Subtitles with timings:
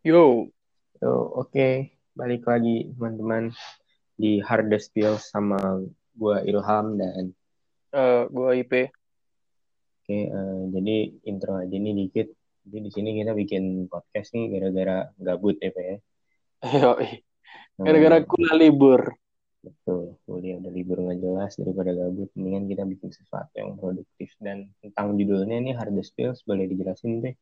[0.00, 0.48] Yo,
[0.96, 3.52] Yo, oke, balik lagi teman-teman
[4.16, 5.60] di Hardest Pills sama
[6.16, 7.36] gua Ilham dan
[7.92, 8.88] eh gua IP.
[10.00, 10.96] oke eh, jadi
[11.28, 12.32] intro aja nih dikit.
[12.64, 15.96] Jadi di sini kita bikin podcast nih gara-gara gabut ya, Pak ya.
[16.80, 16.90] Yo,
[17.84, 19.12] gara-gara kuliah libur.
[19.60, 22.32] betul, kuliah udah libur nggak jelas daripada gabut.
[22.32, 27.36] Mendingan kita bikin sesuatu yang produktif dan tentang judulnya nih Hardest Pills boleh dijelasin deh.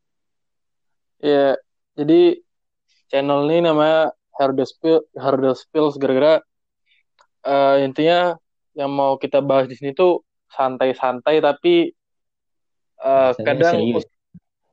[1.22, 1.54] Ya,
[1.94, 2.47] jadi
[3.08, 4.78] channel ini namanya Hardest
[5.66, 6.38] Spills gara-gara
[7.42, 8.36] eh, intinya
[8.78, 10.22] yang mau kita bahas di sini tuh
[10.52, 11.90] santai-santai tapi
[13.02, 14.04] eh, Bahasanya kadang serius,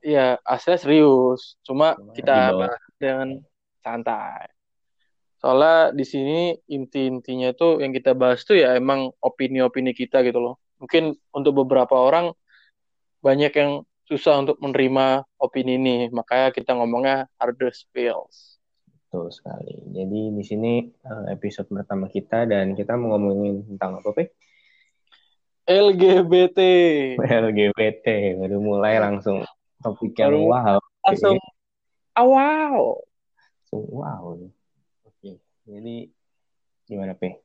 [0.06, 1.40] ya aslinya serius.
[1.66, 3.28] Cuma cuma kita bahas dengan
[3.82, 4.46] santai.
[5.36, 10.54] Soalnya di sini inti-intinya tuh yang kita bahas tuh ya emang opini-opini kita gitu loh.
[10.80, 12.32] Mungkin untuk beberapa orang
[13.20, 15.96] banyak yang susah untuk menerima opini ini.
[16.10, 18.56] Makanya kita ngomongnya harder spills.
[19.06, 19.74] betul sekali.
[19.94, 24.28] Jadi di sini eh, episode pertama kita dan kita mau ngomongin tentang apa, Pak?
[25.66, 26.58] LGBT.
[27.18, 28.06] LGBT
[28.38, 29.42] baru mulai langsung
[29.82, 31.38] topik yang wow langsung
[32.16, 33.02] awal.
[33.62, 34.24] langsung wow
[35.04, 35.32] oke
[35.66, 35.94] jadi
[36.86, 37.42] gimana pe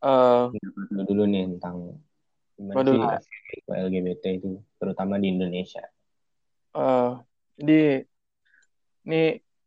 [0.00, 0.44] Eh,
[0.96, 2.00] lu dulu nih tentang
[2.60, 3.32] gimana waduh, sih
[3.72, 5.80] LGBT itu terutama di Indonesia
[6.76, 7.10] eh,
[7.56, 8.04] jadi
[9.08, 9.22] ini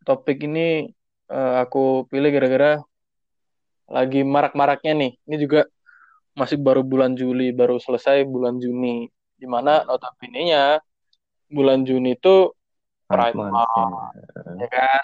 [0.06, 0.94] topik ini
[1.34, 2.78] eh, aku pilih gara-gara
[3.90, 5.12] lagi marak-maraknya nih.
[5.28, 5.62] Ini juga
[6.34, 9.06] masih baru bulan Juli, baru selesai bulan Juni.
[9.38, 10.80] Di mana notabene-nya
[11.52, 12.50] bulan Juni itu
[13.06, 14.66] Pride Pride Month Month, ya.
[14.66, 15.04] ya kan?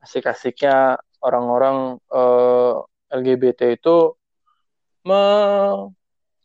[0.00, 2.74] Asik-asiknya orang-orang eh,
[3.10, 4.16] LGBT itu
[5.04, 5.20] me,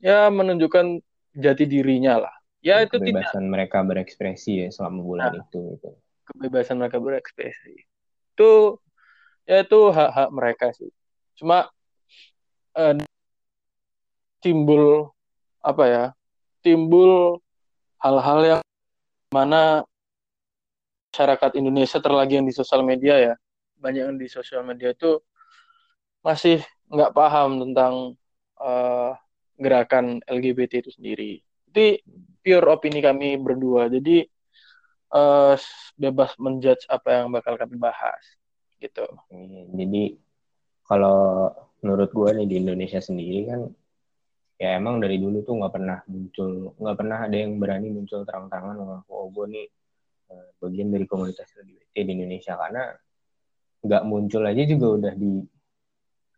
[0.06, 1.02] ya menunjukkan
[1.34, 2.36] jati dirinya lah.
[2.62, 5.42] Ya itu tidak kebebasan mereka berekspresi ya selama bulan Nah.
[5.42, 5.90] itu gitu.
[6.26, 7.74] kebebasan mereka berekspresi.
[8.34, 8.82] Itu
[9.50, 10.90] ya itu hak-hak mereka sih.
[11.38, 11.70] Cuma
[12.78, 13.02] eh,
[14.42, 15.10] timbul
[15.62, 16.06] apa ya?
[16.62, 17.42] Timbul
[18.02, 18.62] hal-hal yang
[19.34, 19.86] mana
[21.14, 23.34] masyarakat Indonesia terlagi yang di sosial media ya.
[23.78, 25.22] Banyak yang di sosial media itu
[26.26, 28.18] masih nggak paham tentang
[28.58, 28.95] eh,
[29.56, 31.32] gerakan LGBT itu sendiri.
[31.72, 32.00] Itu
[32.44, 33.88] pure opini kami berdua.
[33.90, 34.26] Jadi
[35.16, 35.56] eh,
[35.96, 38.24] bebas menjudge apa yang bakal kami bahas
[38.80, 39.08] gitu.
[39.76, 40.20] Jadi
[40.86, 41.50] kalau
[41.82, 43.62] menurut gue nih di Indonesia sendiri kan
[44.56, 48.76] ya emang dari dulu tuh nggak pernah muncul nggak pernah ada yang berani muncul terang-terangan
[48.80, 49.68] mengaku oh gue nih
[50.32, 52.84] eh, bagian dari komunitas LGBT di Indonesia karena
[53.86, 55.34] nggak muncul aja juga udah di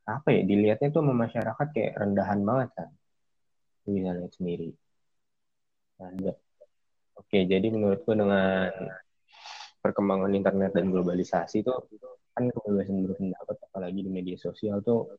[0.07, 2.89] apa ya dilihatnya tuh sama masyarakat kayak rendahan banget kan
[3.87, 4.69] Lu bisa sendiri
[5.97, 6.29] Nah, ada.
[7.17, 8.69] oke jadi menurutku dengan
[9.81, 11.89] perkembangan internet dan globalisasi tuh
[12.37, 15.09] kan kebebasan berpendapat apalagi di media sosial tuh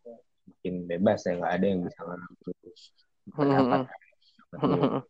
[0.46, 2.36] makin bebas ya nggak ada yang bisa ngambil
[3.34, 3.80] pendapat
[4.58, 5.02] Hmm.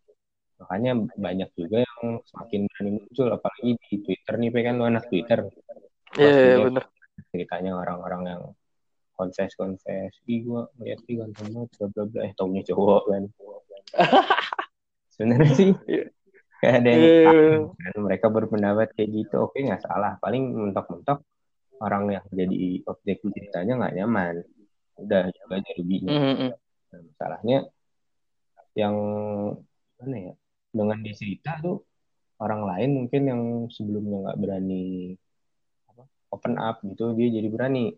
[0.58, 5.38] makanya banyak juga yang semakin berani muncul apalagi di Twitter nih kan lu anak Twitter
[6.18, 6.84] Iya, iya, lihat bener.
[7.30, 8.42] ceritanya orang-orang yang
[9.18, 12.20] confess confess ih gua ngeliat ih ganteng banget bla bla bla.
[12.22, 13.22] Eh taunya cowok kan.
[15.18, 16.04] Sebenarnya sih Iya.
[16.62, 17.92] kayak ada yang Iya, tahu kan.
[18.06, 19.34] Mereka berpendapat kayak gitu.
[19.42, 20.14] Oke nggak salah.
[20.22, 21.18] Paling mentok-mentok
[21.82, 24.34] orang yang jadi objek ceritanya nggak nyaman.
[24.98, 26.10] Udah juga aja ruginya.
[26.14, 26.50] Hmm.
[26.88, 27.58] Nah, masalahnya
[28.74, 28.94] yang
[29.98, 30.34] mana ya
[30.70, 31.82] dengan dicerita tuh
[32.38, 35.14] orang lain mungkin yang sebelumnya nggak berani
[35.90, 37.90] apa, open up gitu dia jadi berani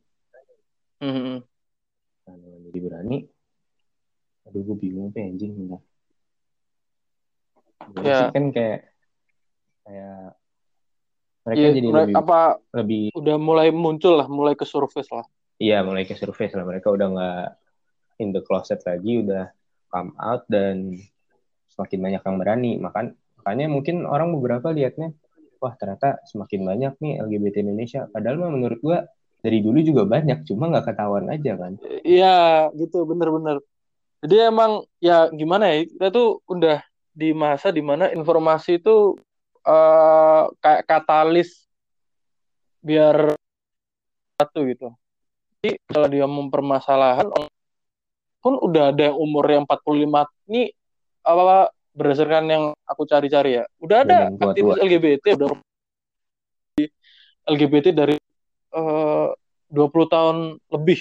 [1.00, 1.40] Hmm.
[2.28, 3.18] nah, dengan jadi berani
[4.44, 5.80] aduh gue bingung tuh anjing bentar.
[7.90, 8.16] Jadi Ya.
[8.18, 8.78] sih kan kayak
[9.84, 10.24] kayak
[11.40, 12.40] mereka Iya, jadi mereka lebih apa
[12.76, 15.24] lebih udah mulai muncul lah, mulai ke surface lah.
[15.60, 17.46] iya mulai ke surface lah mereka udah nggak
[18.20, 19.48] in the closet lagi udah
[19.88, 20.96] come out dan
[21.68, 25.12] semakin banyak yang berani makan makanya mungkin orang beberapa liatnya
[25.60, 29.04] wah ternyata semakin banyak nih LGBT Indonesia padahal mah menurut gua
[29.40, 31.72] dari dulu juga banyak cuma nggak ketahuan aja kan
[32.04, 33.60] Iya, gitu, bener-bener.
[34.20, 36.84] Jadi emang ya gimana ya, kita tuh udah
[37.16, 39.16] di masa di mana informasi itu
[39.64, 41.64] eh, kayak katalis
[42.84, 43.36] biar
[44.36, 44.88] satu gitu.
[45.60, 47.28] Jadi kalau dia mempermasalahan
[48.40, 50.72] pun udah ada yang umur yang 45 ini
[51.20, 53.64] apa berdasarkan yang aku cari-cari ya.
[53.76, 55.48] Udah ada aktivis LGBT udah
[57.44, 58.16] LGBT dari
[58.74, 59.28] eh,
[59.70, 60.36] 20 tahun
[60.74, 61.00] lebih.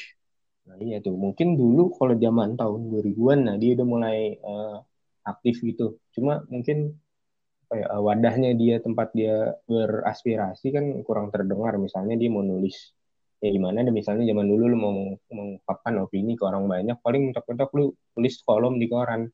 [0.70, 1.18] nah iya tuh.
[1.18, 4.78] Mungkin dulu kalau zaman tahun 2000-an nah dia udah mulai eh,
[5.26, 5.98] aktif gitu.
[6.14, 6.94] Cuma mungkin
[7.70, 11.78] apa ya, wadahnya dia tempat dia beraspirasi kan kurang terdengar.
[11.78, 12.94] Misalnya dia mau nulis
[13.40, 14.94] ya gimana deh misalnya zaman dulu lu mau
[15.32, 19.30] mengungkapkan opini ke orang banyak paling mentok-mentok lu tulis kolom di koran.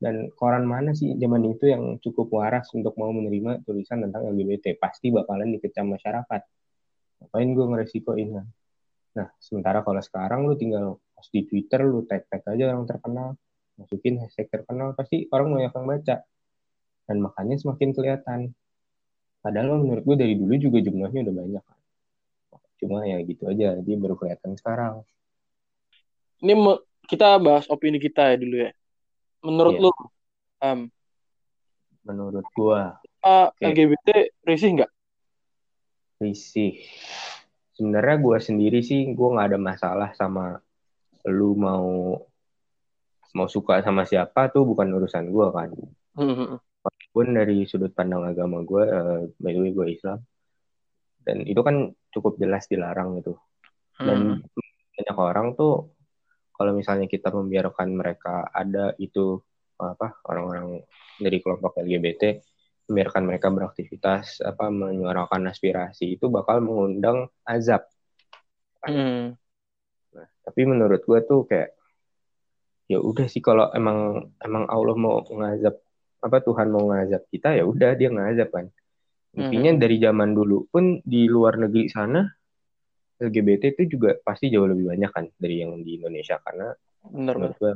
[0.00, 4.80] Dan koran mana sih zaman itu yang cukup waras untuk mau menerima tulisan tentang LGBT
[4.80, 6.40] pasti bakalan dikecam masyarakat
[7.20, 8.46] ngapain gue ngeresikoin kan?
[9.16, 13.36] Nah sementara kalau sekarang lu tinggal post di Twitter lu tag tag aja orang terkenal.
[13.76, 16.16] Masukin hashtag terkenal pasti orang banyak yang baca.
[17.08, 18.40] Dan makanya semakin kelihatan.
[19.40, 21.80] Padahal menurut gue dari dulu juga jumlahnya udah banyak kan?
[22.80, 25.04] Cuma ya gitu aja jadi baru kelihatan sekarang.
[26.40, 26.56] Ini
[27.04, 28.70] kita bahas opini kita ya dulu ya.
[29.44, 29.84] Menurut yeah.
[29.84, 29.90] lu
[30.60, 30.80] um,
[32.04, 32.96] menurut gua.
[33.20, 33.76] Uh, okay.
[33.76, 34.08] LGBT
[34.48, 34.90] risih nggak
[36.20, 36.76] risih
[37.74, 40.60] sebenarnya gua sendiri sih gua nggak ada masalah sama
[41.24, 42.16] lu mau
[43.32, 45.72] mau suka sama siapa tuh bukan urusan gua kan
[46.20, 46.60] mm-hmm.
[46.60, 50.20] walaupun dari sudut pandang agama gua uh, by the way gua Islam
[51.24, 53.36] dan itu kan cukup jelas dilarang gitu
[54.00, 54.96] dan hmm.
[54.96, 55.92] banyak orang tuh
[56.56, 59.40] kalau misalnya kita membiarkan mereka ada itu
[59.80, 60.84] apa orang-orang
[61.16, 62.40] dari kelompok LGBT
[62.90, 67.86] membiarkan mereka beraktivitas apa menyuarakan aspirasi itu bakal mengundang azab.
[68.82, 69.38] Hmm.
[70.10, 71.78] Nah, tapi menurut gue tuh kayak
[72.90, 75.78] ya udah sih kalau emang emang Allah mau ngazab
[76.20, 78.66] apa Tuhan mau ngazab kita ya udah dia ngazab kan.
[79.38, 79.80] Intinya hmm.
[79.80, 82.26] dari zaman dulu pun di luar negeri sana
[83.22, 86.74] LGBT itu juga pasti jauh lebih banyak kan dari yang di Indonesia karena
[87.06, 87.72] benar menurut gue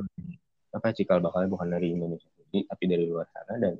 [0.75, 2.27] apa cikal bakalnya bukan dari Indonesia
[2.63, 3.75] tapi dari luar sana dan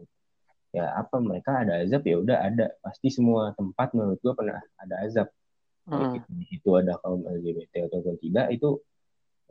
[0.76, 2.68] ya apa mereka ada azab ya udah ada.
[2.84, 5.30] Pasti semua tempat menurut gue pernah ada azab.
[5.86, 6.18] Hmm.
[6.18, 8.82] di situ ada kaum LGBT ataupun tidak itu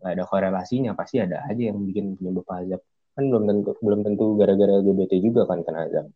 [0.02, 0.92] nggak ada korelasinya.
[0.92, 2.82] Pasti ada aja yang bikin penyebab azab.
[3.16, 6.06] Kan belum tentu belum tentu gara-gara LGBT juga kan kena azab.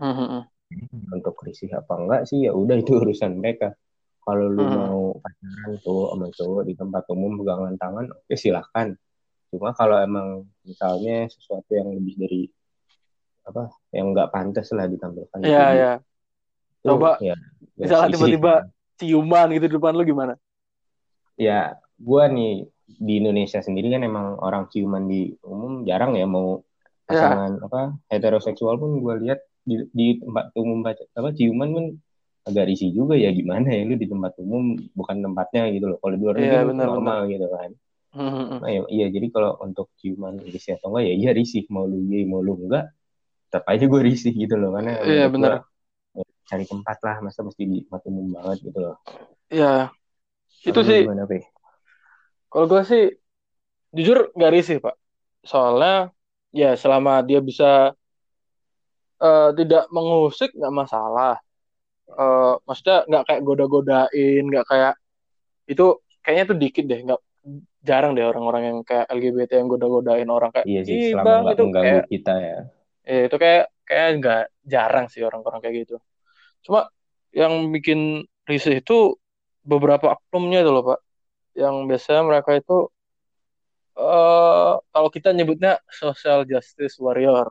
[0.00, 0.48] Hmm
[1.12, 3.72] untuk risih apa enggak sih ya udah itu urusan mereka.
[4.28, 4.76] Kalau lu hmm.
[4.76, 8.92] mau pacaran tuh sama cowok di tempat umum pegangan tangan oke silahkan
[9.48, 12.42] cuma kalau emang misalnya sesuatu yang lebih dari
[13.48, 15.92] apa yang nggak pantas lah ditampilkan iya iya
[16.84, 17.34] coba ya,
[17.74, 18.54] misalnya tiba-tiba
[19.00, 20.34] ciuman gitu di depan lu gimana
[21.34, 26.64] ya gua nih di Indonesia sendiri kan emang orang ciuman di umum jarang ya mau
[27.04, 27.12] ya.
[27.12, 27.64] pasangan ya.
[27.68, 31.84] apa heteroseksual pun gue lihat di, di tempat umum baca apa ciuman pun
[32.48, 36.16] agak risih juga ya gimana ya lu di tempat umum bukan tempatnya gitu loh kalau
[36.16, 37.32] di luar yeah, negeri normal bener.
[37.36, 37.70] gitu kan
[38.16, 38.58] mm-hmm.
[38.64, 42.00] nah, ya, iya jadi kalau untuk ciuman risih atau enggak ya iya risih mau lu
[42.08, 42.88] iya mau lu enggak
[43.48, 45.64] tetap aja gue risih gitu loh karena iya yeah, benar
[46.48, 48.96] cari tempat lah masa mesti di tempat umum banget gitu loh.
[49.52, 49.92] Iya.
[49.92, 50.72] Yeah.
[50.74, 51.02] itu sih.
[52.48, 53.04] kalau gue sih
[53.92, 54.96] jujur nggak risih pak.
[55.44, 56.10] Soalnya
[56.50, 57.92] ya selama dia bisa
[59.20, 61.36] uh, tidak mengusik nggak masalah.
[62.08, 64.96] Uh, maksudnya nggak kayak goda-godain nggak kayak
[65.68, 67.20] itu kayaknya tuh dikit deh nggak
[67.84, 70.48] jarang deh orang-orang yang kayak LGBT yang goda-godain orang.
[70.48, 72.58] Kayak iya sih selama itu kayak kita ya
[73.08, 75.96] ya itu kayak kayak nggak jarang sih orang-orang kayak gitu
[76.68, 76.92] cuma
[77.32, 79.16] yang bikin risih itu
[79.64, 81.00] beberapa oknumnya itu loh pak
[81.56, 82.92] yang biasanya mereka itu
[83.96, 87.48] uh, kalau kita nyebutnya social justice warrior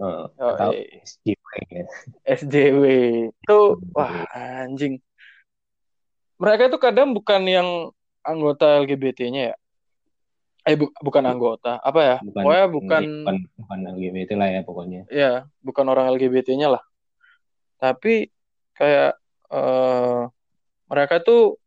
[0.00, 0.72] Oh, atau
[1.04, 1.48] SJW.
[1.68, 1.84] Ya.
[2.24, 2.84] SJW
[3.28, 3.58] itu
[3.92, 4.96] wah anjing.
[6.40, 7.68] Mereka itu kadang bukan yang
[8.24, 9.56] anggota LGBT-nya ya.
[10.70, 12.16] Eh bu bukan anggota, apa ya?
[12.22, 15.00] Bukan, pokoknya bukan bukan, bukan LGBT lah ya pokoknya.
[15.10, 15.32] Ya,
[15.66, 16.82] bukan orang LGBT-nya lah.
[17.82, 18.30] Tapi
[18.78, 19.18] kayak
[19.50, 20.30] uh,
[20.86, 21.58] mereka tuh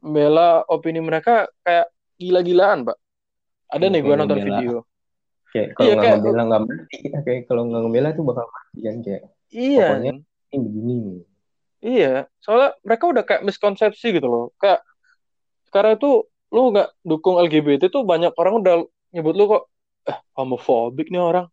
[0.00, 2.96] bela opini mereka kayak gila-gilaan, Pak.
[3.68, 4.88] Ada nih gue nonton video
[5.52, 8.96] kayak kalau iya, nggak ngebela nggak mati kayak kalau nggak ngebela tuh bakal mati kan
[9.04, 9.22] kayak
[9.52, 10.12] iya pokoknya
[10.48, 10.96] ini begini
[11.84, 14.80] iya soalnya mereka udah kayak miskonsepsi gitu loh kayak
[15.68, 18.74] sekarang tuh lu nggak dukung LGBT tuh banyak orang udah
[19.16, 19.64] nyebut lu kok
[20.04, 21.46] eh homofobik nih orang.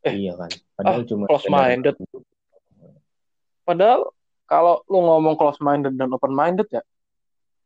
[0.00, 0.48] Eh iya kan
[0.80, 1.94] padahal ah, cuma close minded
[3.68, 4.00] padahal
[4.48, 6.80] kalau lu ngomong close minded dan open minded ya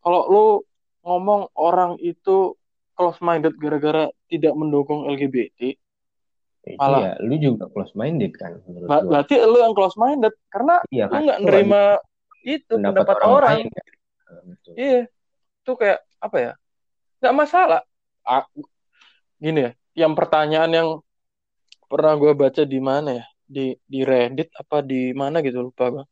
[0.03, 0.45] kalau lu
[1.07, 2.59] ngomong orang itu
[2.99, 5.79] close minded gara-gara tidak mendukung LGBT
[6.81, 10.83] malah iya, lu juga close minded kan menurut ber berarti lu yang close minded karena
[10.91, 11.83] iya, lu nggak nerima
[12.45, 13.53] itu pendapat, pendapat orang, orang.
[13.55, 13.87] Lain, kan?
[14.75, 15.03] iya
[15.65, 16.53] itu kayak apa ya
[17.25, 17.81] nggak masalah.
[18.21, 18.45] Ah,
[19.41, 20.89] gini ya yang pertanyaan yang
[21.89, 23.27] pernah gue baca di mana ya?
[23.45, 26.05] Di di Reddit apa di mana gitu lupa gue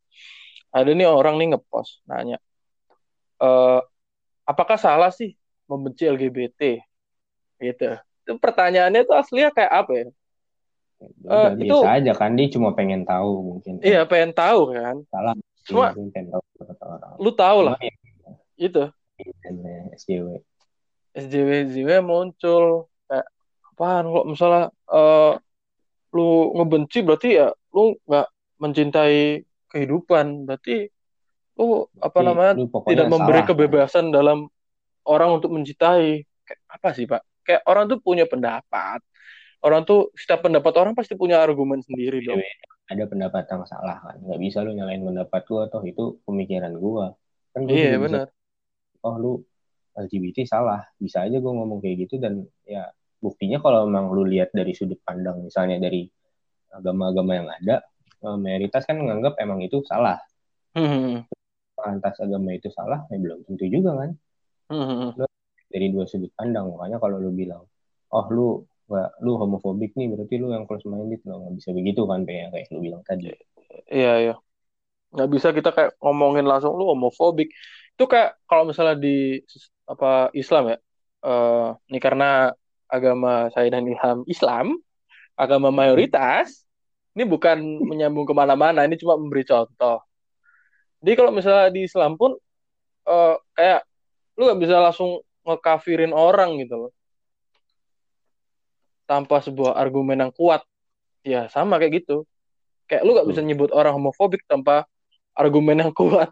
[0.73, 2.41] ada nih orang nih ngepost nanya
[3.37, 3.49] e,
[4.49, 5.37] apakah salah sih
[5.69, 6.81] membenci LGBT
[7.61, 7.97] gitu.
[8.25, 10.07] Itu pertanyaannya tuh aslinya kayak apa ya?
[11.29, 13.83] Udah, Eh, biasa itu- aja kan dia cuma pengen tahu mungkin.
[13.83, 14.97] Iya, pengen tahu kan.
[15.11, 15.35] Salah.
[15.67, 16.43] Cuma pengen tahu
[17.19, 17.77] lu tahu lah.
[17.83, 17.95] Ya,
[18.59, 18.83] itu
[19.19, 20.39] eh, SJW.
[21.13, 22.89] SJW SJW muncul.
[23.09, 23.27] Kayak
[23.73, 24.05] apaan?
[24.09, 25.33] Kalau misalnya eh,
[26.13, 26.29] lu
[26.61, 28.27] ngebenci berarti ya lu nggak
[28.61, 30.49] mencintai kehidupan.
[30.49, 30.89] Berarti
[31.61, 34.49] lu apa Jadi, namanya lu tidak memberi salah, kebebasan dalam
[35.09, 36.25] orang untuk mencintai.
[36.45, 37.23] Kayak apa sih pak?
[37.45, 39.01] Kayak orang tuh punya pendapat.
[39.63, 42.43] Orang tuh setiap pendapat orang pasti punya argumen sendiri dong.
[42.91, 44.19] Ada pendapat yang salah kan?
[44.19, 45.87] Nggak bisa lu nyalain pendapat gua toh.
[45.87, 47.15] Itu pemikiran gua.
[47.55, 48.27] Kan gua iya benar.
[49.07, 49.33] Oh lu
[49.97, 50.83] LGBT salah.
[50.97, 52.89] Bisa aja gua ngomong kayak gitu dan ya
[53.23, 56.11] buktinya kalau memang lu lihat dari sudut pandang misalnya dari
[56.73, 57.85] agama-agama yang ada
[58.25, 60.19] eh, mayoritas kan menganggap emang itu salah.
[60.73, 61.29] Hmm,
[61.77, 64.11] lantas agama itu salah ya belum tentu juga kan.
[64.73, 65.13] Hmm,
[65.73, 67.65] dari dua sudut pandang makanya kalau lu bilang
[68.13, 68.49] oh lu
[68.93, 72.53] nggak lu homofobik nih berarti lu yang close minded lo nggak bisa begitu kan kayak
[72.53, 73.33] kayak lu bilang tadi.
[73.89, 74.35] Iya, iya.
[75.17, 77.49] Nggak bisa kita kayak ngomongin langsung lu homofobik.
[77.97, 79.41] Itu kayak kalau misalnya di
[79.89, 80.79] apa Islam ya.
[81.23, 82.51] eh ini karena
[82.91, 84.75] agama saya dan Ilham Islam,
[85.39, 86.67] agama mayoritas.
[87.13, 90.01] Ini bukan menyambung ke mana-mana, ini cuma memberi contoh.
[91.05, 92.35] Jadi kalau misalnya di Islam pun
[93.07, 93.85] eh, kayak
[94.39, 96.93] lu nggak bisa langsung ngekafirin orang gitu loh.
[99.07, 100.65] Tanpa sebuah argumen yang kuat.
[101.23, 102.27] Ya sama kayak gitu
[102.93, 104.85] kayak lu gak bisa nyebut orang homofobik tanpa
[105.33, 106.29] argumen yang kuat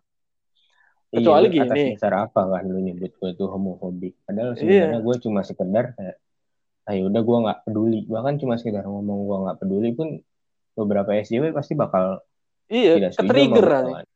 [1.10, 1.90] Kecuali Iya, atas gini.
[1.92, 4.58] dasar apa kan lu nyebut gue tuh homofobik padahal Iya.
[4.86, 6.16] sebenarnya gue cuma sekedar kayak
[6.86, 10.08] ayo udah gue nggak peduli bahkan cuma sekedar ngomong gue nggak peduli pun
[10.72, 12.22] beberapa SJW pasti bakal
[12.66, 14.06] iya tidak ketrigger kan.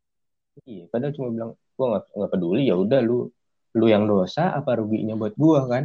[0.65, 3.27] iya padahal cuma bilang gue nggak nggak peduli ya udah lu
[3.75, 5.85] lu yang dosa apa ruginya buat gue kan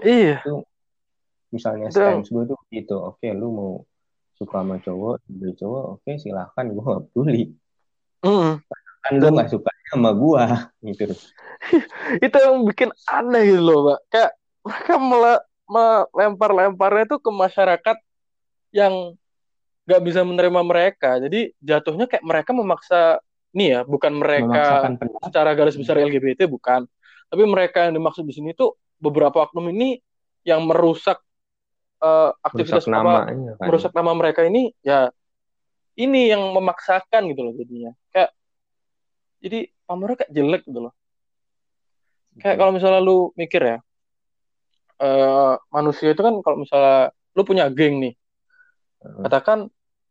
[0.00, 0.40] iya
[1.46, 3.72] misalnya Itu stance gue tuh gitu oke lu mau
[4.34, 7.44] suka sama cowok beli cowok oke silahkan gue nggak peduli
[8.18, 8.56] Mm.
[8.98, 10.44] kan lu nggak suka sama gue
[10.92, 11.14] gitu.
[12.26, 14.30] Itu yang bikin aneh gitu loh pak kayak
[14.66, 17.96] mereka mele- melempar-lemparnya tuh ke masyarakat
[18.74, 19.14] yang
[19.86, 21.22] gak bisa menerima mereka.
[21.22, 23.22] Jadi jatuhnya kayak mereka memaksa
[23.54, 26.84] nih ya bukan mereka secara garis besar LGBT bukan.
[27.26, 29.98] Tapi mereka yang dimaksud di sini tuh beberapa oknum ini
[30.46, 31.18] yang merusak
[32.02, 33.66] eh, aktivitas merusak apa, namanya kan.
[33.66, 35.10] merusak nama mereka ini ya
[35.96, 37.90] ini yang memaksakan gitu loh jadinya.
[38.12, 38.30] Kayak
[39.46, 40.94] jadi pamornya kayak jelek gitu loh
[42.42, 43.78] kayak kalau misalnya lu mikir ya
[44.96, 48.14] eh manusia itu kan kalau misalnya lu punya geng nih
[49.04, 49.22] Heeh.
[49.28, 49.68] katakan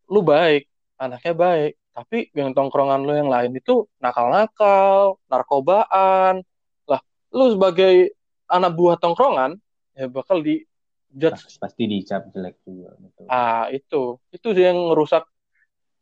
[0.08, 0.70] lu baik
[1.02, 6.46] anaknya baik tapi geng tongkrongan lu yang lain itu nakal-nakal narkobaan
[6.86, 7.02] lah
[7.34, 8.14] lu sebagai
[8.46, 9.58] anak buah tongkrongan
[9.98, 10.62] ya bakal di
[11.10, 13.26] judge Pas- pasti dicap jelek juga betul.
[13.26, 15.26] ah itu itu sih yang ngerusak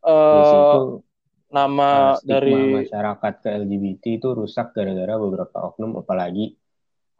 [0.03, 0.99] eh
[1.53, 6.57] nama stigma dari masyarakat ke LGBT itu rusak gara-gara beberapa oknum apalagi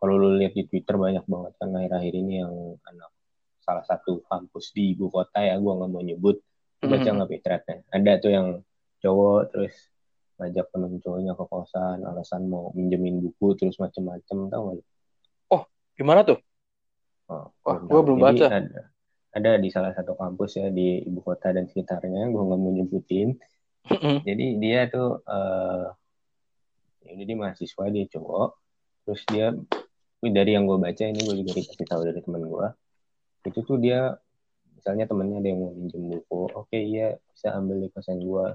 [0.01, 2.53] kalau lu lihat di Twitter banyak banget kan akhir-akhir ini yang
[2.89, 3.13] anak
[3.61, 6.41] salah satu kampus di ibu kota ya gua nggak mau nyebut
[6.81, 7.15] baca Mhm.
[7.15, 8.47] nggak Pitretnya ada tuh yang
[8.99, 9.73] cowok terus
[10.41, 14.83] ngajak temen cowoknya ke kosan alasan mau minjemin buku terus macem-macem tau gak lu?
[15.93, 16.41] gimana tuh
[17.31, 18.03] Oh, Wah, tahu.
[18.03, 18.47] belum Jadi baca.
[18.51, 18.81] Ada,
[19.33, 23.39] ada di salah satu kampus ya di ibu kota dan sekitarnya, gue nggak mau nyebutin.
[24.23, 25.87] Jadi dia tuh, eh
[27.13, 28.49] ini dia mahasiswa dia cowok,
[29.03, 29.51] terus dia
[30.23, 32.67] dari yang gue baca ini gue juga dikasih tahu dari teman gue,
[33.51, 34.15] itu tuh dia
[34.79, 38.45] misalnya temennya ada yang mau minjem buku, oke iya bisa ambil di kosan gue,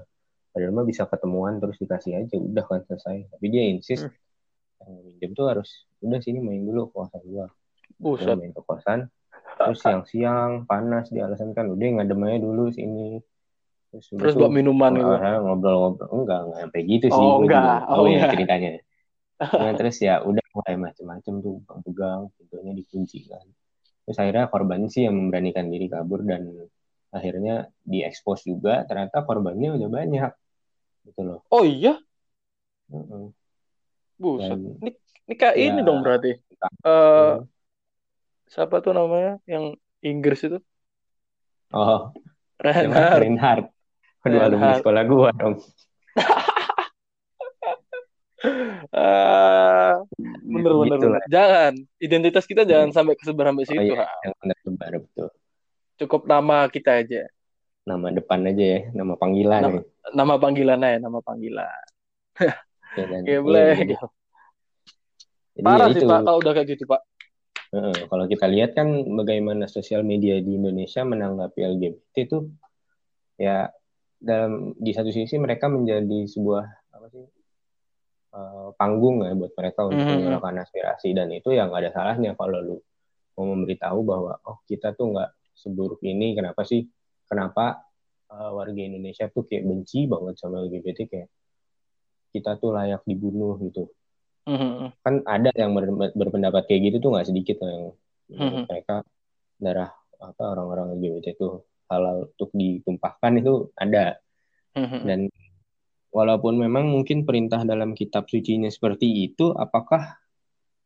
[0.49, 3.29] padahal mah bisa ketemuan terus dikasih aja, udah kan selesai.
[3.29, 4.09] Tapi dia insist
[4.79, 4.87] Hmm.
[4.87, 5.69] yang mau minjem tuh harus
[5.99, 7.47] udah sini main dulu ke kosan gue
[8.39, 8.99] main ke kosan
[9.59, 13.19] terus siang-siang panas di alasan kan udah ngadem aja dulu sini
[13.89, 16.09] terus, terus buat minuman gitu ngobrol-ngobrol.
[16.13, 17.81] Enggak enggak sampai gitu sih Oh, enggak.
[17.85, 17.93] juga.
[17.97, 18.29] Oh, iya.
[18.29, 18.69] ceritanya.
[19.39, 23.47] Nah, terus ya udah mulai macem-macem tuh pegang pintunya dikunci kan.
[24.03, 26.67] Terus akhirnya korban sih yang memberanikan diri kabur dan
[27.15, 30.31] akhirnya diekspos juga ternyata korbannya udah banyak
[31.07, 31.39] gitu loh.
[31.49, 31.95] Oh iya?
[32.91, 33.31] Heeh.
[34.19, 34.51] buset.
[34.51, 34.91] Dan- ini
[35.31, 35.63] ini kayak Ya.
[35.71, 36.35] ini dong berarti.
[36.83, 37.33] Eh
[38.51, 39.71] siapa tuh namanya yang
[40.03, 40.59] Inggris itu?
[41.71, 42.11] Oh
[42.59, 43.71] Reinhardt
[44.19, 45.55] Kedua alumni sekolah gua dong.
[48.89, 49.99] Ah,
[50.47, 51.21] bener bener Gitu bener.
[51.27, 53.83] Jangan identitas kita jangan sampai kesebar sampai Oh situ.
[53.91, 54.23] iya, Ha.
[54.23, 55.27] yang benar benar betul.
[55.99, 57.27] Cukup nama kita aja.
[57.83, 59.83] Nama depan aja ya, nama panggilan Nama- ya.
[60.09, 61.83] Nama panggilan aja, nama panggilan.
[62.89, 63.05] Ya?
[63.05, 63.69] Oke, Iya, boleh.
[63.77, 63.95] jadi,
[65.53, 66.07] jadi Parah ya sih.
[66.07, 67.01] Pak kalau udah kayak gitu Pak.
[67.69, 72.49] Uh, kalau kita lihat kan bagaimana sosial media di Indonesia menanggapi LGBT itu
[73.37, 73.69] ya
[74.19, 77.25] dalam di satu sisi mereka menjadi sebuah apa sih
[78.35, 80.15] uh, panggung ya buat mereka untuk mm-hmm.
[80.19, 82.77] menyuarakan aspirasi dan itu yang nggak ada salahnya kalau lu
[83.39, 86.83] mau memberitahu bahwa oh kita tuh nggak seburuk ini kenapa sih
[87.23, 87.87] kenapa
[88.27, 91.29] uh, warga Indonesia tuh kayak benci banget sama LGBT kayak
[92.35, 93.87] kita tuh layak dibunuh gitu
[94.49, 95.05] Mm-hmm.
[95.05, 95.85] Kan ada yang ber,
[96.17, 97.93] berpendapat kayak gitu tuh nggak sedikit yang
[98.33, 98.65] mm-hmm.
[98.65, 99.05] mereka
[99.61, 104.21] darah apa orang-orang LGBT itu halal untuk ditumpahkan itu ada.
[104.77, 105.01] Mm-hmm.
[105.03, 105.19] Dan
[106.13, 110.21] walaupun memang mungkin perintah dalam kitab sucinya seperti itu, apakah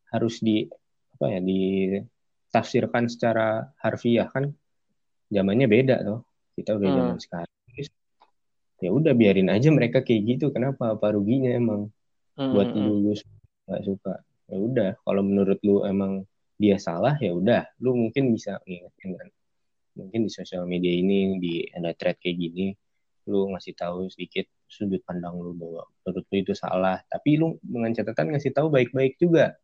[0.10, 0.66] harus di
[1.14, 4.50] apa ya ditafsirkan secara harfiah kan?
[5.30, 6.20] Zamannya beda tuh.
[6.56, 6.98] Kita udah mm.
[6.98, 7.52] zaman sekarang.
[8.84, 10.52] Ya udah biarin aja mereka kayak gitu.
[10.52, 10.96] Kenapa?
[10.96, 11.92] Apa ruginya emang?
[12.36, 12.52] Mm-hmm.
[12.56, 13.22] Buat lulus
[13.64, 14.16] nggak suka
[14.52, 16.28] ya udah kalau menurut lu emang
[16.60, 19.28] dia salah ya udah lu mungkin bisa ngingetin kan
[19.94, 22.74] mungkin di sosial media ini di ada thread kayak gini
[23.30, 27.00] lu ngasih tahu sedikit sudut pandang lu bahwa menurut lu itu salah.
[27.08, 29.56] Tapi lu dengan catatan ngasih tahu baik-baik juga.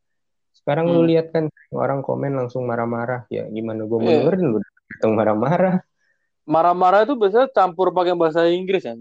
[0.56, 0.96] Sekarang hmm.
[0.96, 3.28] lu lihat kan orang komen langsung marah-marah.
[3.28, 4.24] Ya gimana gue mau yeah.
[4.24, 4.60] dengerin lu?
[4.64, 5.76] Datang marah-marah.
[6.50, 9.00] Marah-marah itu biasanya campur pakai bahasa Inggris kan?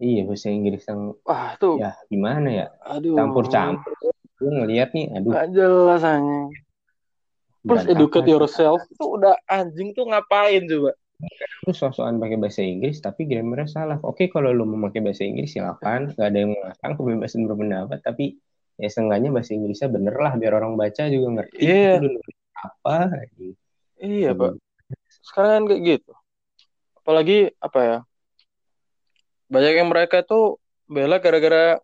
[0.00, 1.78] Iya bahasa Inggris yang wah tuh.
[1.78, 2.66] Ya gimana ya?
[2.82, 3.14] Aduh.
[3.14, 3.94] campur-campur.
[4.40, 5.32] Gue ngeliat nih aduh.
[5.36, 6.48] Gak jelas hanya
[7.64, 8.80] plus educate yourself.
[8.88, 10.92] Itu udah anjing tuh ngapain coba?
[11.68, 13.98] Lu sosokan pakai bahasa Inggris tapi grammarnya salah.
[14.00, 16.16] Oke kalau lu mau pakai bahasa Inggris silakan.
[16.16, 18.40] Gak ada yang mengatakan kebebasan berpendapat tapi
[18.80, 21.60] ya seenggaknya bahasa Inggrisnya bener lah biar orang baca juga ngerti.
[21.60, 22.00] Yeah.
[22.00, 22.08] itu
[22.56, 22.96] apa
[24.00, 24.56] iya pak.
[25.20, 26.12] Sekarang kan kayak gitu.
[27.00, 27.98] Apalagi apa ya
[29.50, 31.82] banyak yang mereka tuh bela gara-gara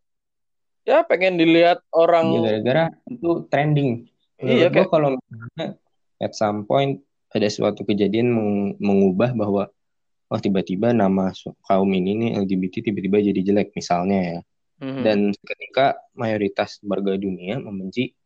[0.86, 4.06] ya pengen dilihat orang ya gara-gara itu trending
[4.42, 4.88] iya kayak...
[4.92, 5.66] kalau misalnya
[6.20, 7.00] at some point
[7.32, 8.50] ada suatu kejadian meng
[8.80, 9.68] mengubah bahwa
[10.26, 11.30] oh tiba-tiba nama
[11.68, 14.38] kaum ini nih LGBT tiba-tiba jadi jelek misalnya ya
[14.82, 15.02] mm-hmm.
[15.04, 18.16] dan ketika mayoritas warga dunia membenci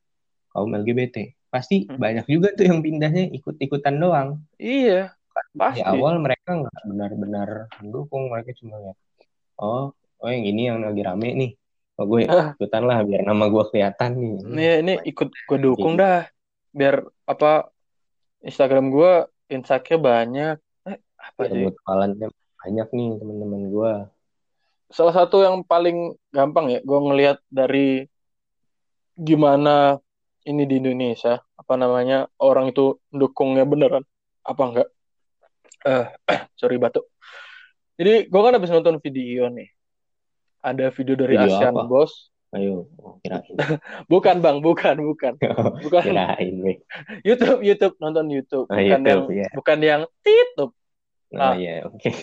[0.54, 1.98] kaum LGBT pasti mm-hmm.
[1.98, 5.12] banyak juga tuh yang pindahnya ikut-ikutan doang iya
[5.54, 5.80] pasti.
[5.80, 7.48] di awal mereka nggak benar-benar
[7.82, 8.96] mendukung mereka cuma lihat
[9.60, 11.50] oh oh yang ini yang lagi rame nih
[12.00, 14.34] oh, gue ikutan lah biar nama gue kelihatan nih.
[14.48, 16.24] Ini ini ikut gue dukung dah.
[16.72, 17.68] Biar apa
[18.40, 19.12] Instagram gue
[19.52, 20.56] insightnya banyak.
[20.88, 21.68] Eh, apa sih?
[22.60, 23.92] banyak nih teman-teman gue
[24.90, 28.10] salah satu yang paling gampang ya gue ngelihat dari
[29.14, 30.02] gimana
[30.42, 34.04] ini di Indonesia apa namanya orang itu dukungnya beneran
[34.42, 34.88] apa enggak?
[35.86, 36.06] Eh uh,
[36.60, 37.06] sorry batuk.
[37.94, 39.70] Jadi gue kan habis nonton video nih
[40.60, 41.84] ada video dari video ASEAN apa?
[41.88, 42.12] Bos.
[42.50, 43.54] Ayo, oh, kirain.
[44.12, 45.38] bukan bang, bukan, bukan,
[45.86, 46.02] bukan.
[46.02, 46.54] kirain,
[47.22, 49.52] YouTube, YouTube nonton YouTube, oh, bukan YouTube, yang, yeah.
[49.54, 50.74] bukan yang titup.
[51.30, 52.02] Oh nah, iya, oke.
[52.02, 52.14] Okay.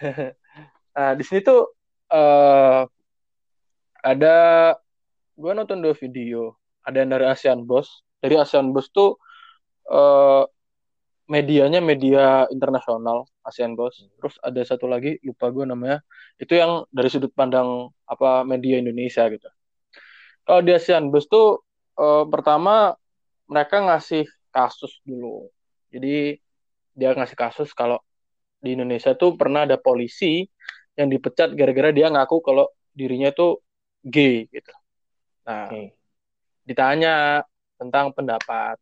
[0.96, 1.68] nah di sini tuh
[2.08, 2.88] uh,
[4.00, 4.36] ada,
[5.36, 8.00] gue nonton dua video, ada yang dari ASEAN Bos.
[8.24, 9.20] Dari ASEAN Bos tuh
[9.92, 10.48] uh,
[11.32, 13.96] medianya media internasional ASEAN Bos.
[13.96, 14.12] Hmm.
[14.20, 16.04] Terus ada satu lagi lupa gue namanya.
[16.36, 19.48] Itu yang dari sudut pandang apa media Indonesia gitu.
[20.44, 21.64] Kalau di ASEAN Bos tuh
[21.96, 22.92] eh, pertama
[23.48, 25.48] mereka ngasih kasus dulu.
[25.88, 26.36] Jadi
[26.92, 27.96] dia ngasih kasus kalau
[28.60, 30.44] di Indonesia tuh pernah ada polisi
[30.92, 33.64] yang dipecat gara-gara dia ngaku kalau dirinya tuh
[34.04, 34.72] gay gitu.
[35.48, 35.96] Nah, okay.
[36.68, 37.42] ditanya
[37.80, 38.76] tentang pendapat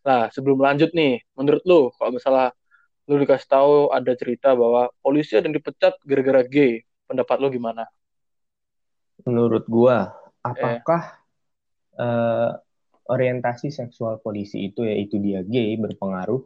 [0.00, 2.56] Nah, sebelum lanjut nih, menurut lu kalau misalnya
[3.04, 7.84] lu dikasih tahu ada cerita bahwa polisi ada yang dipecat gara-gara gay, pendapat lu gimana?
[9.28, 11.20] Menurut gua, apakah
[11.98, 12.00] eh.
[12.00, 12.50] uh,
[13.12, 16.40] orientasi seksual polisi itu yaitu dia gay berpengaruh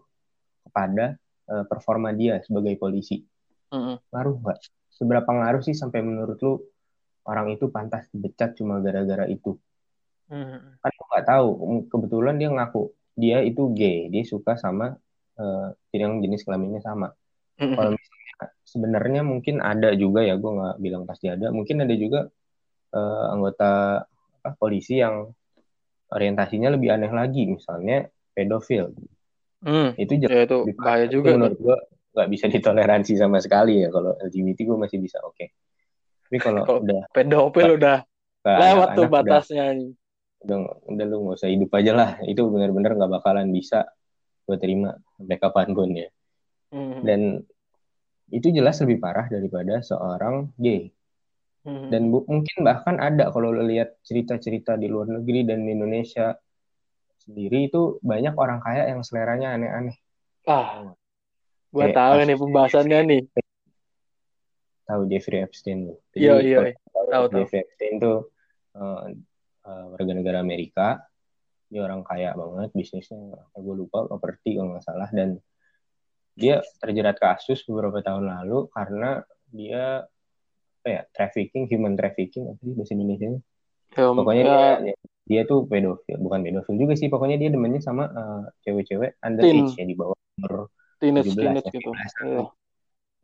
[0.66, 1.14] kepada
[1.46, 3.22] uh, performa dia sebagai polisi?
[3.70, 3.96] Mm-hmm.
[4.10, 4.58] Ngaruh nggak?
[4.90, 6.58] Seberapa ngaruh sih sampai menurut lu
[7.28, 9.54] orang itu pantas dipecat cuma gara-gara itu?
[10.32, 10.82] Mm-hmm.
[10.82, 11.48] Kan nggak tahu.
[11.86, 14.94] Kebetulan dia ngaku dia itu gay, dia suka sama
[15.38, 17.14] uh, yang jenis kelaminnya sama.
[17.58, 17.74] Mm-hmm.
[17.78, 22.26] Kalau misalnya sebenarnya mungkin ada juga ya, gue nggak bilang pasti ada, mungkin ada juga
[22.94, 24.02] uh, anggota
[24.42, 25.30] apa, polisi yang
[26.10, 28.90] orientasinya lebih aneh lagi, misalnya pedofil.
[29.64, 31.38] Mm, itu ya, itu bahaya juga.
[31.38, 31.76] Menurut gue
[32.14, 35.38] nggak bisa ditoleransi sama sekali ya kalau LGBT gue masih bisa oke.
[35.38, 35.48] Okay.
[36.28, 38.02] Tapi kalau udah pedofil udah
[38.44, 39.66] lewat tuh batasnya.
[39.72, 40.03] Udah,
[40.44, 40.58] udah
[40.92, 43.88] udah lu nggak usah hidup aja lah itu benar-benar nggak bakalan bisa
[44.44, 46.08] gue terima sampai kapan pun ya
[46.76, 47.00] hmm.
[47.02, 47.20] dan
[48.28, 50.92] itu jelas lebih parah daripada seorang gay
[51.64, 51.88] hmm.
[51.88, 56.36] dan bu mungkin bahkan ada kalau lo lihat cerita-cerita di luar negeri dan di Indonesia
[57.24, 59.96] sendiri itu banyak orang kaya yang seleranya aneh-aneh.
[60.44, 60.92] Ah,
[61.72, 63.20] gua tahu nih pembahasannya nih.
[64.84, 65.98] Tahu Jeffrey Epstein tuh.
[66.12, 66.58] Iya iya.
[66.92, 68.28] Tahu Jeffrey Epstein tuh
[68.76, 69.08] uh,
[69.64, 71.02] uh, warga negara Amerika.
[71.72, 75.40] Dia orang kaya banget, bisnisnya gue lupa properti kalau nggak salah dan
[76.34, 79.22] dia terjerat kasus beberapa tahun lalu karena
[79.54, 80.02] dia
[80.84, 83.26] apa ya trafficking human trafficking apa sih bahasa Indonesia
[83.96, 84.52] ya, pokoknya ya.
[84.84, 89.72] dia dia tuh pedofil bukan pedofil juga sih pokoknya dia demennya sama uh, cewek-cewek underage
[89.80, 90.68] ya di bawah umur
[91.00, 91.90] teenage, 17 teenage ya, gitu.
[91.96, 92.44] Ya.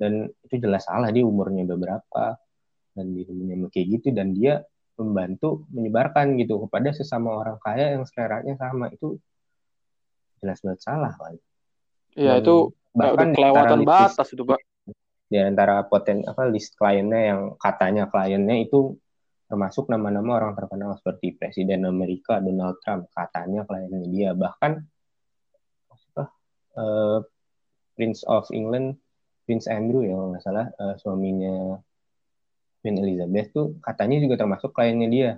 [0.00, 0.12] dan
[0.48, 2.24] itu jelas salah dia umurnya udah berapa
[2.96, 3.28] dan dia
[3.68, 4.64] kayak gitu dan dia
[4.98, 8.90] membantu menyebarkan gitu kepada sesama orang kaya yang seleranya sama.
[8.90, 9.20] Itu
[10.40, 11.36] jelas banget salah kan
[12.16, 14.58] Iya itu bahkan kelewatan batas itu pak.
[15.30, 18.98] di antara poten apa list kliennya yang katanya kliennya itu
[19.46, 24.30] termasuk nama-nama orang terkenal seperti Presiden Amerika Donald Trump katanya kliennya dia.
[24.34, 24.72] Bahkan
[25.86, 26.24] apa
[26.74, 27.18] uh,
[27.94, 28.98] Prince of England
[29.46, 31.78] Prince Andrew ya kalau nggak salah uh, suaminya
[32.80, 35.30] Queen Elizabeth tuh katanya juga termasuk kliennya dia.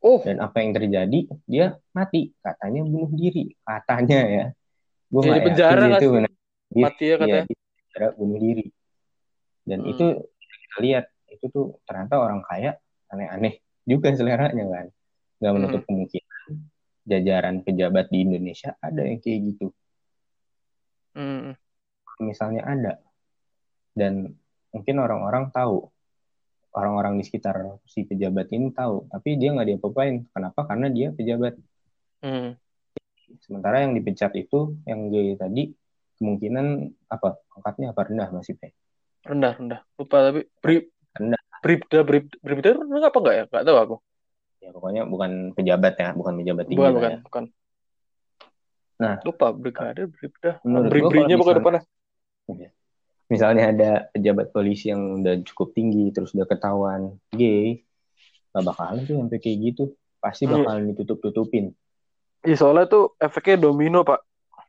[0.00, 0.22] Oh.
[0.22, 1.20] Dan apa yang terjadi?
[1.50, 2.30] Dia mati.
[2.38, 3.50] Katanya bunuh diri.
[3.66, 4.46] Katanya ya.
[5.10, 6.08] Gue nggak penjara itu
[6.76, 7.54] mati ya katanya?
[7.94, 8.66] ya, bunuh diri.
[9.66, 9.92] Dan hmm.
[9.94, 10.06] itu
[10.38, 12.78] kita lihat itu tuh ternyata orang kaya
[13.10, 14.86] aneh-aneh juga seleranya kan?
[15.42, 15.88] Nggak menutup hmm.
[15.90, 16.50] kemungkinan
[17.06, 19.70] jajaran pejabat di Indonesia ada yang kayak gitu.
[21.16, 21.56] Hmm.
[22.20, 22.92] misalnya ada.
[23.96, 24.36] Dan
[24.74, 25.88] mungkin orang-orang tahu
[26.76, 31.56] orang-orang di sekitar si pejabat ini tahu tapi dia nggak diapa-apain kenapa karena dia pejabat
[32.20, 32.52] hmm.
[33.48, 35.72] sementara yang dipecat itu yang G tadi
[36.20, 38.76] kemungkinan apa angkatnya apa rendah masih P
[39.24, 40.44] rendah rendah lupa tapi
[41.16, 43.44] rendah Bribda, Bribda, Bribda rendah apa enggak ya?
[43.50, 43.96] Enggak tahu aku.
[44.62, 46.78] Ya pokoknya bukan pejabat ya, bukan pejabat tinggi.
[46.78, 47.18] Bukan, bukan, ya.
[47.26, 47.44] bukan.
[48.96, 50.50] Nah, lupa Brigade, Bribda.
[50.62, 51.82] Bribrinya bukan depannya.
[52.54, 52.70] Ya.
[53.26, 57.82] Misalnya ada pejabat polisi yang udah cukup tinggi, terus udah ketahuan gay,
[58.54, 59.84] gak bakalan tuh sampai kayak gitu.
[60.22, 60.52] Pasti hmm.
[60.54, 60.90] bakalan hmm.
[60.94, 61.74] ditutup-tutupin.
[62.46, 64.22] Iya, soalnya tuh efeknya domino, Pak.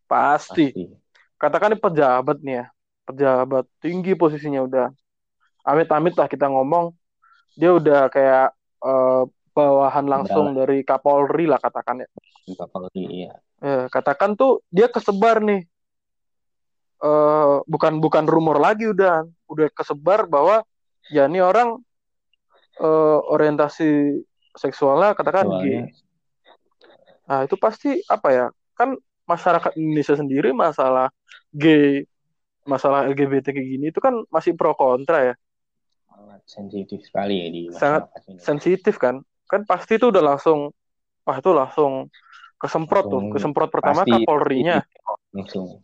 [0.09, 0.73] Pasti.
[0.73, 0.89] Pasti.
[1.37, 2.65] Katakan ini pejabat nih ya.
[3.07, 4.87] Pejabat tinggi posisinya udah
[5.67, 6.95] amit-amit lah kita ngomong
[7.57, 12.07] dia udah kayak uh, bawahan langsung dari Kapolri lah katakan ya.
[12.53, 13.33] Kapolri iya.
[13.57, 15.65] Ya, katakan tuh dia kesebar nih.
[16.97, 20.65] Uh, bukan bukan rumor lagi udah udah kesebar bahwa
[21.13, 21.77] ya ini orang
[22.81, 24.17] uh, orientasi
[24.57, 25.93] seksualnya katakan gay.
[27.27, 28.45] Nah, itu pasti apa ya?
[28.73, 28.97] Kan
[29.29, 31.13] masyarakat Indonesia sendiri masalah
[31.53, 32.09] gay,
[32.65, 35.35] masalah LGBT kayak gini itu kan masih pro kontra ya
[36.17, 38.39] sangat sensitif sekali ya di sangat ini.
[38.41, 40.73] sensitif kan kan pasti itu udah langsung
[41.23, 42.11] wah itu langsung
[42.57, 44.83] kesemprot langsung, tuh kesemprot pertama Kapolri-nya
[45.31, 45.77] langsung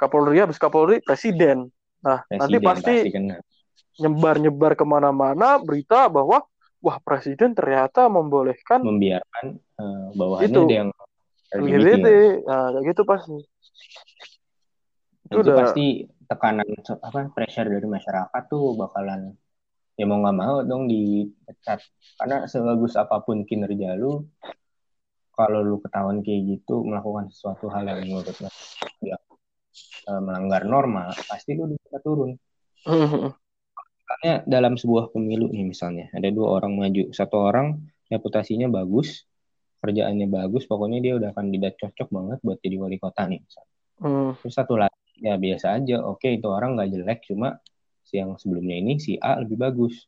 [0.00, 1.68] Kapolri habis Kapolri presiden.
[2.00, 6.40] Nah presiden, nanti pasti, pasti nyebar nyebar ke mana-mana berita bahwa
[6.80, 10.90] wah presiden ternyata membolehkan membiarkan uh, bawahannya itu, ada yang
[11.52, 12.08] LGBT
[12.48, 13.36] nah kayak gitu pasti.
[15.28, 15.86] Itu, itu udah pasti
[16.24, 16.66] tekanan
[17.04, 19.36] apa pressure dari masyarakat tuh bakalan
[20.00, 21.84] ya mau nggak mau dong dipecat.
[22.16, 24.24] Karena sebagus apa pun kinerja lu
[25.36, 28.36] kalau lu ketahuan kayak gitu melakukan sesuatu hal yang menurut
[29.04, 29.16] ya,
[30.08, 32.36] melanggar norma pasti lu bisa turun
[33.80, 37.78] misalnya dalam sebuah pemilu nih misalnya ada dua orang maju satu orang
[38.10, 39.28] reputasinya bagus
[39.80, 43.74] kerjaannya bagus pokoknya dia udah kandidat cocok banget buat jadi wali kota nih misalnya.
[44.00, 44.32] Hmm.
[44.40, 47.60] terus satu lagi ya biasa aja oke itu orang nggak jelek cuma
[48.10, 50.06] yang sebelumnya ini si A lebih bagus.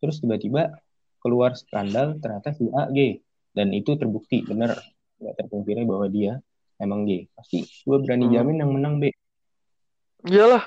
[0.00, 0.72] Terus tiba-tiba
[1.20, 3.20] keluar skandal ternyata si A G
[3.52, 4.72] dan itu terbukti benar
[5.20, 6.40] nggak terpungkiri bahwa dia
[6.80, 7.28] emang G.
[7.36, 8.34] Pasti gue berani hmm.
[8.34, 9.12] jamin yang menang B.
[10.26, 10.64] Iyalah.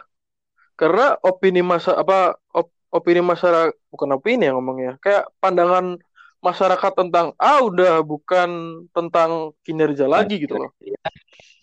[0.78, 5.02] Karena opini masa apa op, opini masyarakat bukan opini yang ngomongnya.
[5.02, 5.98] Kayak pandangan
[6.44, 10.72] masyarakat tentang A udah bukan tentang kinerja lagi gitu loh.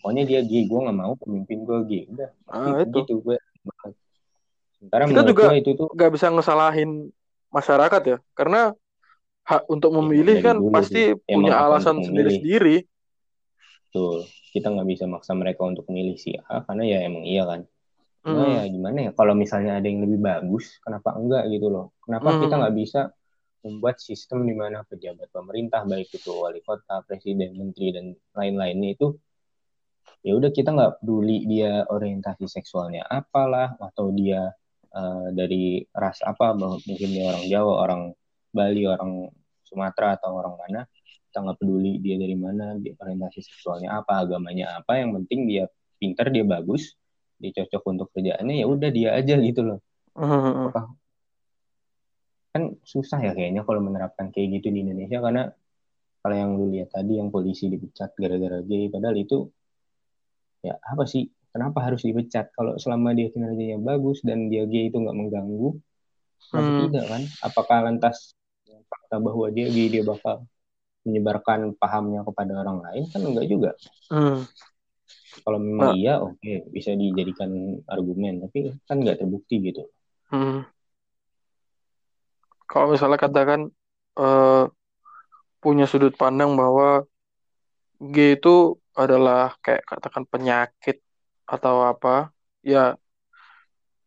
[0.00, 1.92] Pokoknya dia G, gue nggak mau pemimpin gue G.
[2.08, 3.04] Udah, ah, itu.
[3.04, 3.36] gitu gue.
[4.80, 7.12] Kita juga itu tuh nggak bisa ngesalahin
[7.52, 8.72] masyarakat ya, karena
[9.44, 12.88] hak untuk iya, memilih ya, kan dulu, pasti punya alasan sendiri-sendiri.
[13.92, 17.60] Tuh, kita nggak bisa maksa mereka untuk milih si A karena ya emang iya kan.
[18.20, 18.54] Nah hmm.
[18.58, 21.96] ya gimana ya kalau misalnya ada yang lebih bagus, kenapa enggak gitu loh?
[22.04, 22.40] Kenapa hmm.
[22.44, 23.00] kita nggak bisa
[23.60, 29.16] membuat sistem di mana pejabat pemerintah baik itu wali kota, presiden, menteri dan lain-lainnya itu
[30.20, 34.52] ya udah kita nggak peduli dia orientasi seksualnya apalah atau dia
[34.92, 38.02] uh, dari ras apa mungkin dia orang Jawa orang
[38.52, 39.30] Bali orang
[39.64, 40.80] Sumatera atau orang mana
[41.30, 45.70] kita nggak peduli dia dari mana dia orientasi seksualnya apa agamanya apa yang penting dia
[45.96, 46.98] pintar dia bagus
[47.38, 49.78] dia cocok untuk kerjaannya ya udah dia aja gitu loh
[50.10, 50.66] Hmm.
[50.68, 50.90] apakah
[52.50, 55.54] kan susah ya kayaknya kalau menerapkan kayak gitu di Indonesia karena
[56.18, 59.46] kalau yang lu lihat tadi yang polisi dipecat gara-gara gay padahal itu
[60.60, 64.98] ya apa sih kenapa harus dipecat kalau selama dia kinerjanya bagus dan dia gay itu
[64.98, 65.78] nggak mengganggu
[66.50, 66.88] Hmm.
[66.88, 68.32] tidak kan apakah lantas
[68.66, 70.48] fakta bahwa dia gay dia bakal
[71.02, 73.70] menyebarkan pahamnya kepada orang lain kan enggak juga
[74.10, 74.44] Hmm.
[75.42, 75.96] kalau memang Nah.
[75.96, 77.50] iya oke bisa dijadikan
[77.86, 79.84] argumen tapi kan nggak terbukti gitu
[80.30, 80.62] Hmm.
[82.70, 83.66] Kalau misalnya katakan
[84.14, 84.64] eh,
[85.58, 87.02] punya sudut pandang bahwa
[87.98, 91.02] G itu adalah kayak katakan penyakit
[91.44, 92.30] atau apa,
[92.62, 92.94] ya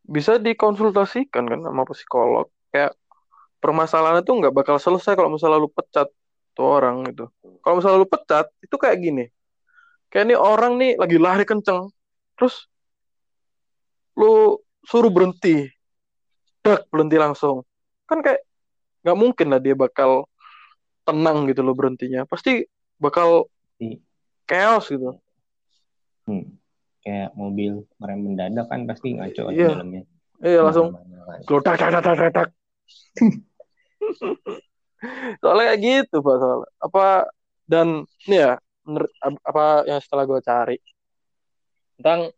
[0.03, 2.47] bisa dikonsultasikan kan sama psikolog.
[2.71, 2.95] Kayak
[3.59, 6.07] permasalahan itu nggak bakal selesai kalau misalnya lu pecat
[6.53, 7.29] tuh orang gitu.
[7.59, 9.25] Kalau misalnya lu pecat, itu kayak gini.
[10.07, 11.89] Kayak nih orang nih lagi lari kenceng,
[12.37, 12.69] terus
[14.13, 15.65] lu suruh berhenti,
[16.61, 17.65] dak berhenti langsung.
[18.05, 18.45] Kan kayak
[19.01, 20.29] nggak mungkin lah dia bakal
[21.03, 22.23] tenang gitu loh berhentinya.
[22.29, 22.63] Pasti
[23.01, 23.49] bakal
[24.45, 25.17] chaos gitu.
[26.23, 26.55] hmm.
[27.03, 29.75] kayak mobil ngerem mendadak kan pasti ngaco di Iya.
[29.75, 30.01] dalamnya
[30.39, 31.39] Iya langsung Ke mana-mana kan.
[31.43, 32.49] Glodak, dak, dak, dak, dak, dak.
[35.41, 36.69] soalnya gitu pak soalnya.
[36.81, 37.05] Apa
[37.67, 37.87] dan
[38.27, 40.77] ini ya menurut apa yang setelah gue cari.
[41.99, 42.31] Tentang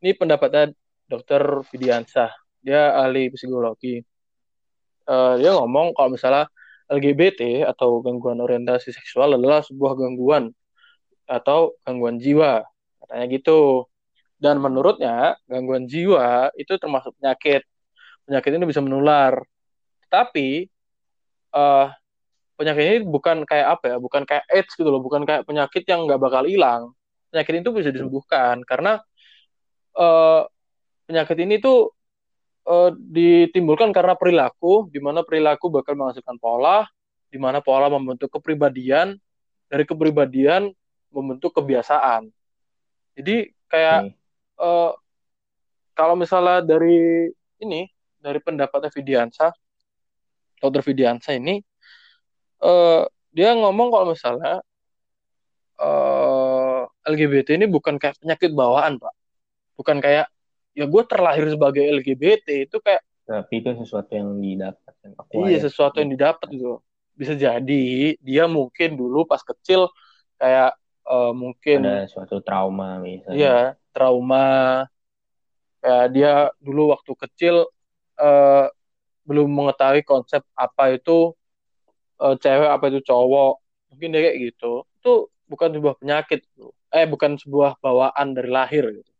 [0.00, 0.70] ini pendapatnya
[1.10, 1.42] dokter
[1.72, 2.30] Widiansah
[2.62, 4.00] dia ahli psikologi.
[5.10, 6.46] Eh, dia ngomong kalau misalnya
[6.90, 10.52] LGBT atau gangguan orientasi seksual adalah sebuah gangguan
[11.26, 12.62] atau gangguan jiwa.
[13.02, 13.86] Katanya gitu.
[14.40, 17.62] Dan menurutnya gangguan jiwa itu termasuk penyakit.
[18.28, 19.34] Penyakit ini bisa menular.
[20.10, 20.68] Tapi
[21.50, 21.86] eh
[22.60, 26.04] penyakit ini bukan kayak apa ya bukan kayak AIDS gitu loh bukan kayak penyakit yang
[26.04, 26.92] nggak bakal hilang
[27.32, 29.00] penyakit itu bisa disembuhkan karena
[29.96, 30.42] eh
[31.08, 31.96] penyakit ini tuh
[32.68, 36.84] eh, ditimbulkan karena perilaku di mana perilaku bakal menghasilkan pola
[37.32, 39.16] di mana pola membentuk kepribadian
[39.72, 40.68] dari kepribadian
[41.08, 42.28] membentuk kebiasaan
[43.16, 44.12] jadi kayak Oke.
[44.68, 44.92] eh,
[45.96, 47.24] kalau misalnya dari
[47.64, 47.88] ini
[48.20, 49.48] dari pendapatnya Vidiansa
[50.60, 51.69] dokter Vidiansa ini
[52.64, 54.60] eh, dia ngomong kalau misalnya
[55.80, 59.14] eh, LGBT ini bukan kayak penyakit bawaan pak
[59.78, 60.28] bukan kayak
[60.76, 65.62] ya gue terlahir sebagai LGBT itu kayak tapi itu sesuatu yang didapatkan iya acquire.
[65.62, 66.82] sesuatu yang didapat gitu
[67.14, 67.84] bisa jadi
[68.18, 69.88] dia mungkin dulu pas kecil
[70.40, 70.72] kayak
[71.04, 73.58] eh, mungkin ada suatu trauma misalnya Iya,
[73.92, 74.46] trauma.
[75.80, 77.54] Kayak dia dulu waktu kecil
[78.20, 78.66] eh,
[79.24, 81.32] belum mengetahui konsep apa itu
[82.24, 83.52] eh, cewek, apa itu cowok.
[83.90, 84.72] Mungkin dia kayak gitu.
[85.00, 85.12] Itu
[85.50, 86.40] bukan sebuah penyakit,
[86.94, 89.10] eh bukan sebuah bawaan dari lahir gitu.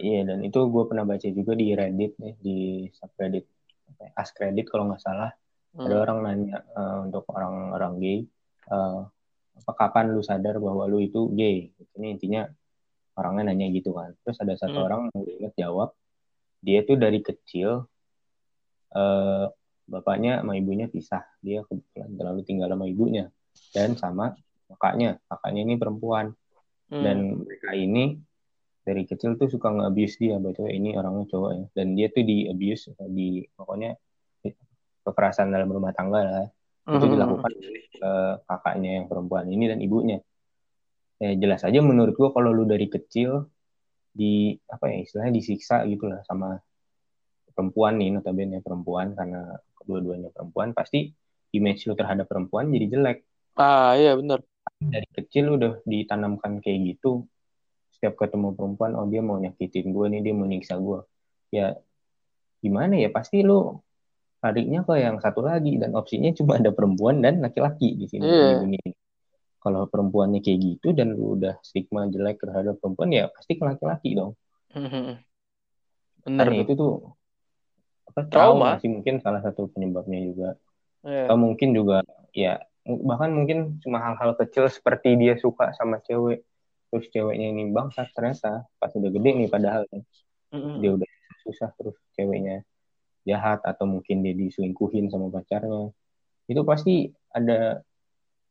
[0.00, 2.56] Iya, dan itu gue pernah baca juga di Reddit nih, di
[2.98, 3.44] subreddit
[4.00, 5.30] ya, Ask Reddit kalau nggak salah.
[5.84, 6.02] Ada Hmm.
[6.04, 8.18] orang nanya eh, untuk orang-orang gay,
[8.72, 8.98] eh,
[9.60, 11.68] apa kapan lu sadar bahwa lu itu gay?
[12.00, 12.42] Ini intinya
[13.18, 14.10] orangnya nanya gitu kan.
[14.24, 14.86] Terus ada satu Hmm.
[14.88, 15.88] orang yang ingat jawab,
[16.64, 17.70] dia tuh dari kecil
[18.96, 19.44] eh,
[19.90, 21.26] bapaknya sama ibunya pisah.
[21.42, 23.26] Dia kebetulan terlalu tinggal sama ibunya
[23.74, 24.38] dan sama
[24.70, 25.18] kakaknya.
[25.26, 26.32] Kakaknya ini perempuan
[26.90, 27.06] Hmm.
[27.06, 28.18] dan mereka ini
[28.82, 32.50] dari kecil tuh suka nge-abuse dia betul ini orangnya cowok ya dan dia tuh di
[32.50, 33.94] abuse di pokoknya
[35.06, 36.46] kekerasan dalam rumah tangga lah
[36.90, 37.14] itu Hmm.
[37.14, 40.18] dilakukan oleh eh, kakaknya yang perempuan ini dan ibunya
[41.22, 43.46] ya jelas aja menurut gua kalau lu dari kecil
[44.10, 46.58] di apa ya istilahnya disiksa gitu lah sama
[47.54, 51.10] perempuan nih notabene perempuan karena kedua-duanya perempuan pasti
[51.50, 53.18] image lu terhadap perempuan jadi jelek
[53.54, 54.40] Ah, iya benar.
[54.78, 57.26] dari kecil udah ditanamkan kayak gitu
[57.90, 61.00] setiap ketemu perempuan oh dia mau nyakitin gue nih dia mau nyiksa gue
[61.50, 61.76] ya
[62.58, 63.76] gimana ya pasti lu
[64.40, 68.46] larinya ke yang satu lagi dan opsinya cuma ada perempuan dan laki-laki di sini Iya.
[68.46, 68.94] di dunia ini.
[69.58, 74.14] kalau perempuannya kayak gitu dan lu udah stigma jelek terhadap perempuan ya pasti ke laki-laki
[74.14, 74.32] dong
[74.70, 75.18] Hmm.
[76.22, 76.46] Benar.
[76.46, 76.62] Kan tuh.
[76.62, 76.92] itu tuh
[78.10, 78.74] apa Trauma.
[78.76, 80.50] trauma sih mungkin salah satu penyebabnya juga
[81.00, 81.30] Iya.
[81.30, 86.44] atau mungkin juga ya bahkan mungkin cuma hal-hal kecil seperti dia suka sama cewek
[86.90, 90.02] terus ceweknya ini bangsat ternyata pas udah gede nih padahal kan,
[90.50, 90.82] Hmm.
[90.82, 91.06] dia udah
[91.40, 92.66] susah terus ceweknya
[93.22, 95.94] jahat atau mungkin dia diselingkuhin sama pacarnya
[96.44, 97.80] itu pasti ada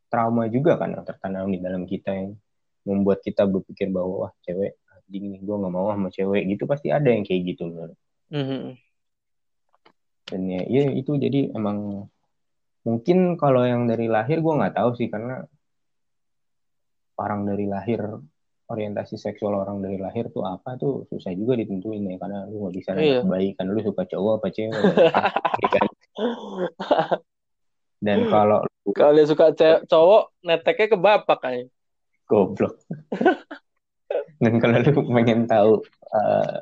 [0.08, 2.40] trauma juga kan yang tertanam di dalam kita yang
[2.88, 6.88] membuat kita berpikir bahwa wah cewek anjing nih gue nggak mau sama cewek gitu pasti
[6.90, 7.98] ada yang kayak gitu menurut
[8.30, 8.74] Hmm.
[10.30, 12.06] Dan ya, ya itu jadi emang
[12.86, 15.44] mungkin kalau yang dari lahir gue nggak tahu sih karena
[17.20, 18.00] orang dari lahir
[18.70, 22.76] orientasi seksual orang dari lahir tuh apa tuh susah juga ditentuin ya karena lu nggak
[22.78, 23.26] bisa Iya.
[23.26, 25.88] baik kan lu suka cowok apa cewek pasti kan.
[28.00, 29.54] dan kalau Kalau dia suka
[29.86, 31.70] cowok, neteknya ke bapak kayaknya.
[32.26, 32.78] goblok
[34.40, 35.72] dan kalau lu pengen tahu
[36.14, 36.58] eh,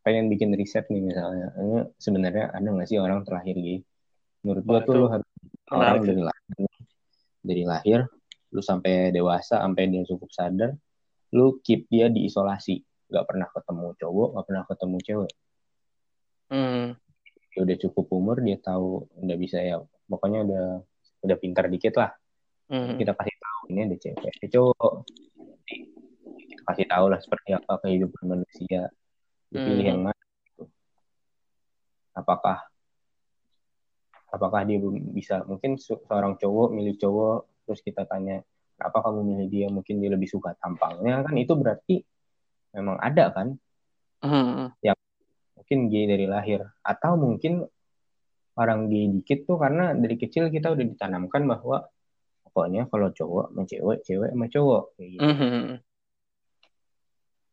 [0.00, 1.52] pengen bikin riset nih misalnya.
[1.56, 3.80] Ini sebenarnya ada nggak sih orang terlahir gay
[4.40, 5.28] menurut gua tuh lu harus
[5.68, 6.68] orang dari lahir
[7.40, 8.00] dari lahir
[8.50, 10.70] lu sampai dewasa sampai dia cukup sadar
[11.36, 12.82] lu keep dia di isolasi.
[13.10, 15.34] Nggak pernah ketemu cowok nggak pernah ketemu cewek.
[16.50, 16.98] Hmm.
[17.50, 19.78] dia udah cukup umur dia tahu udah bisa ya
[20.10, 20.64] pokoknya udah
[21.22, 22.10] udah pintar dikit lah.
[22.70, 22.94] Hmm.
[22.98, 24.92] kita kasih tahu ini ada cewek ada cowok.
[26.70, 28.90] Kasih tahu lah seperti apa kehidupan manusia
[29.50, 29.90] Lu pilih Hmm.
[29.90, 30.64] yang mana gitu.
[32.12, 32.58] apakah
[34.30, 34.78] apakah dia
[35.10, 38.42] bisa mungkin se- seorang cowok milih cowok terus kita tanya
[38.78, 41.96] kenapa kamu milih dia mungkin dia lebih suka tampangnya kan itu berarti
[42.74, 43.58] memang ada kan
[44.20, 44.70] Hmm.
[45.56, 47.62] mungkin gay dari lahir atau mungkin
[48.54, 51.86] orang gay dikit tuh karena dari kecil kita udah ditanamkan bahwa
[52.44, 55.22] pokoknya kalau cowok sama cewek cewek sama cowok kayak gitu.
[55.24, 55.74] Hmm.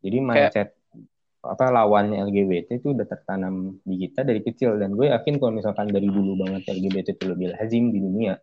[0.01, 0.69] jadi Kayak mindset
[1.43, 5.87] apa lawannya LGBT itu udah tertanam di kita dari kecil dan gue yakin kalau misalkan
[5.87, 8.35] dari dulu banget LGBT itu lebih lazim di dunia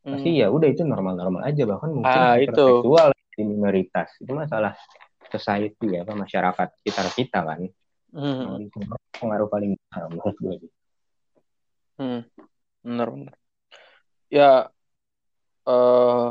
[0.00, 0.40] pasti hmm.
[0.40, 2.48] ya udah itu normal-normal aja bahkan mungkin Ah, itu.
[2.50, 4.72] heteroseksual di minoritas itu masalah
[5.28, 7.60] society ya apa masyarakat sekitar kita kan
[8.10, 8.66] Hmm.
[8.66, 10.56] Nah, pengaruh paling besar menurut gue.
[11.94, 12.20] Hmm.
[12.82, 13.34] Bener, bener.
[14.30, 14.50] Ya,
[15.66, 16.26] eh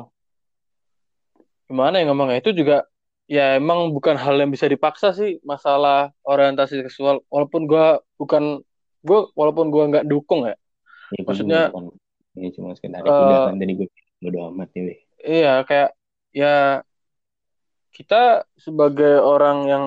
[1.71, 2.43] gimana ya ngomongnya?
[2.43, 2.83] Itu juga
[3.29, 7.21] ya emang bukan hal yang bisa dipaksa sih masalah orientasi seksual.
[7.29, 8.65] Walaupun gua bukan
[9.05, 10.57] gua walaupun gua nggak dukung ya.
[11.13, 11.85] Ya, gue Maksudnya bukan
[12.37, 13.87] ini cuma sekedar kan tadi gue
[14.21, 14.81] bodo amat ya.
[14.85, 14.99] weh.
[15.25, 15.89] iya kayak
[16.29, 16.85] ya
[17.89, 19.85] kita sebagai orang yang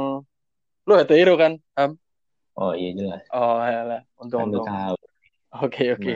[0.87, 1.63] lu hetero kan?
[1.79, 1.95] Ham?
[2.59, 4.67] Oh iya jelas Oh, ya kan lu Untung-untung.
[4.67, 4.97] tahu.
[5.63, 6.13] Oke, oke.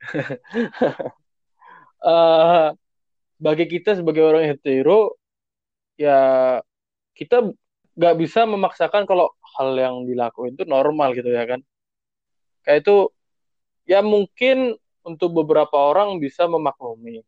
[2.06, 2.68] Eh
[3.36, 5.18] bagi kita sebagai orang hetero
[5.96, 6.20] ya
[7.16, 7.52] kita
[7.96, 11.60] nggak bisa memaksakan kalau hal yang dilakuin itu normal gitu ya kan.
[12.62, 12.96] Kayak itu
[13.88, 17.24] ya mungkin untuk beberapa orang bisa memaklumi.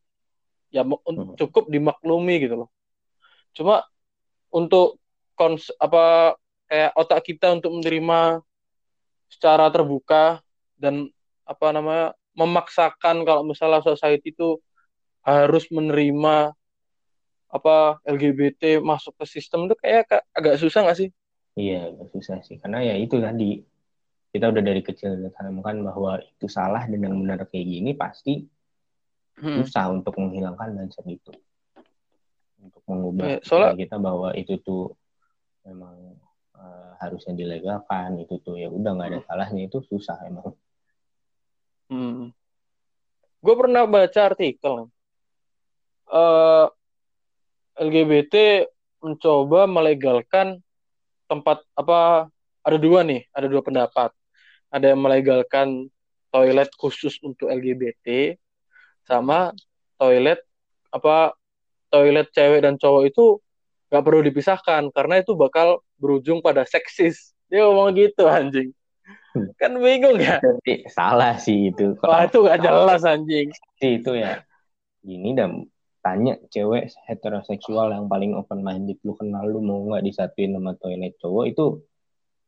[0.68, 1.40] Ya hmm.
[1.40, 2.68] cukup dimaklumi gitu loh.
[3.56, 3.88] Cuma
[4.52, 5.00] untuk
[5.32, 6.36] kons apa
[6.68, 8.44] kayak otak kita untuk menerima
[9.32, 10.44] secara terbuka
[10.76, 11.08] dan
[11.48, 14.60] apa namanya memaksakan kalau misalnya society itu
[15.24, 16.57] harus menerima
[17.48, 21.08] apa LGBT masuk ke sistem itu kayak ka- agak susah nggak sih?
[21.56, 22.56] Iya agak susah sih.
[22.60, 23.58] Karena ya itu tadi
[24.28, 28.44] kita udah dari kecil ditanamkan bahwa itu salah dan yang benar kayak gini pasti
[29.38, 29.62] Hmm.
[29.64, 31.32] susah untuk menghilangkan mindset itu.
[32.58, 34.92] Untuk mengubah Ya, soalnya kita bahwa itu tuh
[35.64, 35.94] memang
[36.58, 40.52] eh, harusnya dilegalkan itu tuh ya udah nggak ada salahnya itu susah emang.
[41.88, 42.30] Hmm,
[43.40, 44.74] gue pernah baca artikel
[46.08, 46.66] eh
[47.78, 48.66] LGBT
[48.98, 50.58] mencoba melegalkan
[51.30, 52.26] tempat apa
[52.66, 54.10] ada dua nih, ada dua pendapat.
[54.68, 55.88] Ada yang melegalkan
[56.28, 58.36] toilet khusus untuk LGBT
[59.08, 59.56] sama
[59.96, 60.44] toilet
[60.92, 61.32] apa
[61.88, 63.40] toilet cewek dan cowok itu
[63.88, 67.32] nggak perlu dipisahkan karena itu bakal berujung pada seksis.
[67.48, 68.76] Dia ngomong gitu anjing.
[69.56, 70.36] Kan bingung ya?
[70.92, 73.48] Salah sih itu Wah itu gak jelas anjing.
[73.78, 74.42] sih itu ya
[75.00, 75.64] gini dan
[75.98, 81.18] tanya cewek heteroseksual yang paling open minded lu kenal lu mau nggak disatuin sama toilet
[81.18, 81.82] cowok itu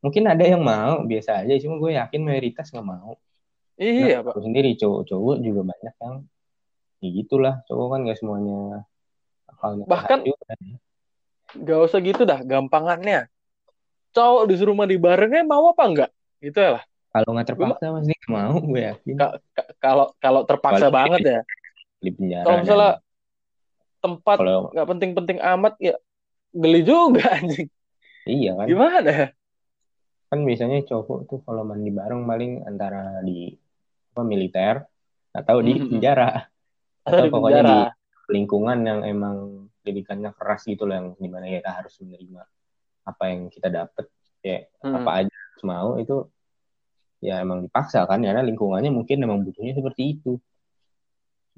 [0.01, 3.19] mungkin ada yang mau biasa aja cuma gue yakin mayoritas nggak mau
[3.81, 4.37] nah Iya pak.
[4.39, 6.17] sendiri cowok-cowok juga banyak yang
[7.01, 8.61] ya gitulah cowok kan nggak semuanya
[9.61, 10.45] Bahkan juga
[11.51, 13.27] gak usah gitu dah, gampangannya.
[14.15, 16.11] Cowok disuruh mandi barengnya mau apa enggak?
[16.41, 16.85] Gitu ya lah.
[17.11, 21.41] kalau nggak terpaksa pasti nggak mau gue yakin ka- ka- kalau kalau terpaksa banget ya.
[21.99, 22.93] di penjara Kalau dan misalnya
[24.01, 25.95] tempat nggak penting-penting amat ya
[26.51, 27.69] geli juga anjing.
[28.25, 29.29] iya kan Gimana ya?
[30.27, 33.51] kan biasanya cowok tuh kalau mandi bareng paling antara di
[34.11, 34.83] apa militer
[35.31, 35.87] atau di Mhm.
[35.89, 36.51] penjara
[37.03, 37.99] Atau atau di pokoknya di penjara.
[38.29, 39.37] lingkungan yang emang
[39.81, 42.43] didikannya keras gitu loh yang di mana kita harus menerima
[43.03, 44.07] apa yang kita dapet
[44.41, 44.97] ya Hmm.
[44.97, 46.17] apa aja harus mau itu
[47.19, 50.39] ya emang dipaksa kan karena lingkungannya mungkin emang butuhnya seperti itu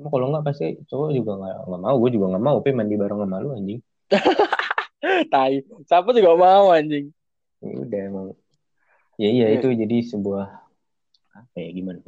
[0.02, 2.98] cuma kalau nggak pasti cowok juga nggak nggak mau gue juga nggak mau pe mandi
[2.98, 3.78] bareng sama lu anjing
[5.32, 5.54] Tai.
[5.86, 7.10] Siapa juga mau anjing.
[7.62, 8.26] ya udah emang
[9.14, 9.62] ya iya Iya.
[9.62, 10.46] itu jadi sebuah
[11.32, 12.02] apa ya gimana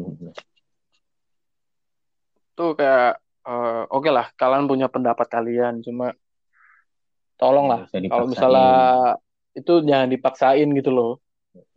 [2.54, 6.10] Tuh kayak eh, oke lah kalian punya pendapat kalian cuma
[7.34, 8.68] tolonglah kalau misalnya
[9.54, 11.12] itu jangan dipaksain gitu loh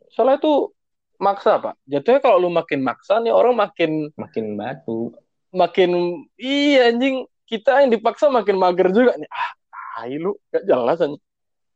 [0.10, 0.70] soalnya itu
[1.18, 5.14] maksa pak jatuhnya kalau lu makin maksa nih orang makin makin batu
[5.54, 7.26] makin iya anjing.
[7.48, 9.16] Kita yang dipaksa makin mager juga.
[9.16, 9.52] Nih ah
[9.96, 10.36] tai lu.
[10.52, 11.24] Gak jelas anjing.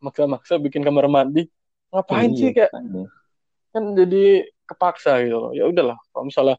[0.02, 1.48] Maksa-maksa bikin kamar mandi.
[1.92, 2.72] Ngapain oh, sih iya, kayak?
[2.72, 2.86] kan,
[3.76, 5.38] kan jadi kepaksa gitu.
[5.38, 6.56] Loh ya udahlah kalau misalnya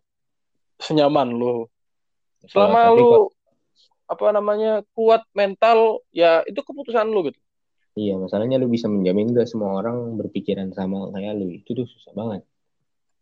[0.80, 1.68] senyaman lu.
[2.48, 3.26] Selama oh, lu kok...
[4.12, 7.40] apa namanya kuat mental ya itu keputusan lu gitu.
[7.92, 11.52] Iya masalahnya lu bisa menjamin gak semua orang berpikiran sama kayak lu.
[11.52, 12.42] Itu tuh susah banget.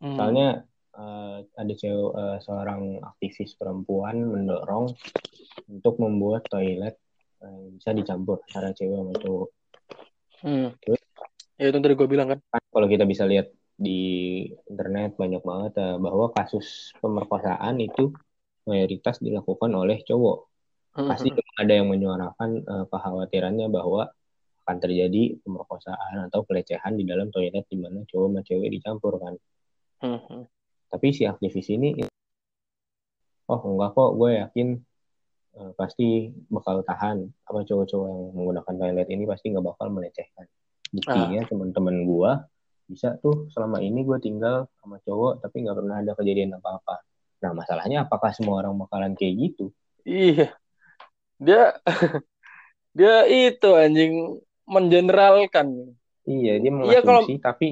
[0.00, 0.16] Hmm.
[0.16, 4.90] Soalnya uh, ada cewek uh, seorang aktivis perempuan mendorong
[5.70, 6.98] untuk membuat toilet
[7.44, 9.48] uh, bisa dicampur antara cewek sama cowok.
[10.40, 10.68] Hmm.
[11.60, 12.40] Ya itu tadi gue bilang kan.
[12.48, 12.62] kan.
[12.72, 18.12] Kalau kita bisa lihat di internet banyak banget uh, bahwa kasus pemerkosaan itu
[18.64, 20.38] mayoritas dilakukan oleh cowok.
[20.96, 21.08] Hmm.
[21.08, 21.60] Pasti hmm.
[21.60, 24.10] ada yang menyuarakan uh, kekhawatirannya bahwa
[24.64, 29.34] akan terjadi pemerkosaan atau pelecehan di dalam toilet di mana cowok sama cewek dicampur kan.
[30.90, 32.02] Tapi si aktivis ini,
[33.46, 34.68] oh enggak kok, gue yakin
[35.54, 37.30] uh, pasti bakal tahan.
[37.46, 40.46] Apa cowok-cowok yang menggunakan toilet ini pasti nggak bakal melecehkan.
[40.90, 41.48] Buktinya ah.
[41.48, 42.32] teman-teman gue
[42.90, 47.06] bisa tuh selama ini gue tinggal sama cowok tapi nggak pernah ada kejadian apa-apa.
[47.46, 49.70] Nah masalahnya apakah semua orang bakalan kayak gitu?
[50.02, 50.50] Iya,
[51.38, 51.78] dia
[52.98, 55.94] dia itu anjing mengeneralkan.
[56.26, 57.22] Iya dia mengasumsi iya, kalau...
[57.38, 57.68] tapi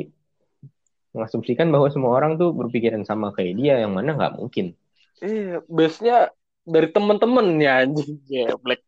[1.13, 4.77] mengasumsikan bahwa semua orang tuh berpikiran sama kayak dia yang mana nggak mungkin.
[5.19, 6.31] Iya base-nya
[6.69, 8.21] dari temen-temen ya anjing.
[8.29, 8.85] Ya black.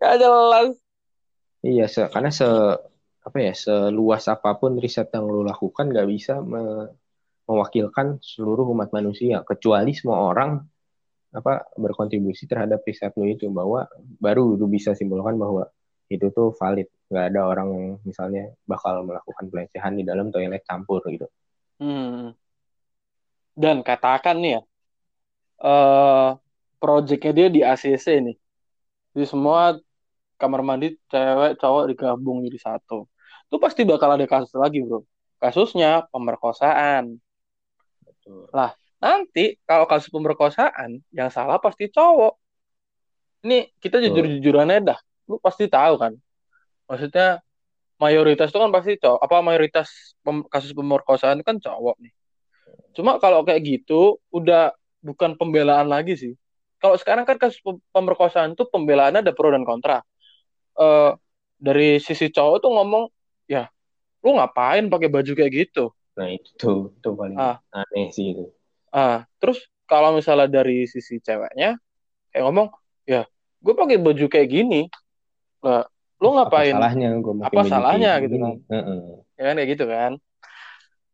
[0.00, 0.74] Gak jelas.
[1.60, 2.48] Iya se karena se
[3.20, 6.88] apa ya seluas apa pun riset yang lo lakukan nggak bisa me
[7.44, 10.62] mewakilkan seluruh umat manusia kecuali semua orang
[11.34, 13.84] apa berkontribusi terhadap riset lo itu bahwa
[14.18, 15.68] baru lu bisa simpulkan bahwa
[16.10, 16.88] itu tuh valid.
[17.10, 21.26] Nggak ada orang yang misalnya bakal melakukan pelecehan di dalam toilet campur gitu
[21.80, 22.36] Hmm.
[23.56, 24.62] Dan katakan nih ya,
[25.64, 26.36] uh,
[26.76, 28.36] projectnya dia di ACC nih.
[29.16, 29.76] Jadi semua
[30.40, 33.04] kamar mandi cewek cowok digabung jadi satu.
[33.48, 35.04] Itu pasti bakal ada kasus lagi bro.
[35.40, 37.20] Kasusnya pemerkosaan.
[38.04, 38.48] Betul.
[38.52, 42.36] Lah nanti kalau kasus pemerkosaan yang salah pasti cowok.
[43.44, 44.98] Ini kita jujur-jujurannya dah.
[45.28, 46.12] Lu pasti tahu kan.
[46.88, 47.40] Maksudnya
[48.00, 52.12] mayoritas itu kan pasti cowok apa mayoritas pem, kasus pemerkosaan kan cowok nih.
[52.96, 54.72] Cuma kalau kayak gitu udah
[55.04, 56.32] bukan pembelaan lagi sih.
[56.80, 57.60] Kalau sekarang kan kasus
[57.92, 60.00] pemerkosaan itu pembelaannya ada pro dan kontra.
[60.72, 61.12] Uh,
[61.60, 63.04] dari sisi cowok tuh ngomong
[63.44, 63.68] ya
[64.24, 65.92] lu ngapain pakai baju kayak gitu?
[66.16, 67.60] Nah itu itu paling ah.
[67.68, 68.48] aneh sih itu.
[68.88, 71.76] Ah terus kalau misalnya dari sisi ceweknya
[72.32, 72.72] kayak ngomong
[73.04, 73.28] ya
[73.60, 74.88] gue pakai baju kayak gini.
[75.60, 75.84] Lah
[76.20, 76.76] lu ngapain?
[76.76, 78.54] apa salahnya gua apa salahnya gitu kan?
[78.68, 79.00] Uh -uh.
[79.40, 80.12] ya kan kayak gitu kan.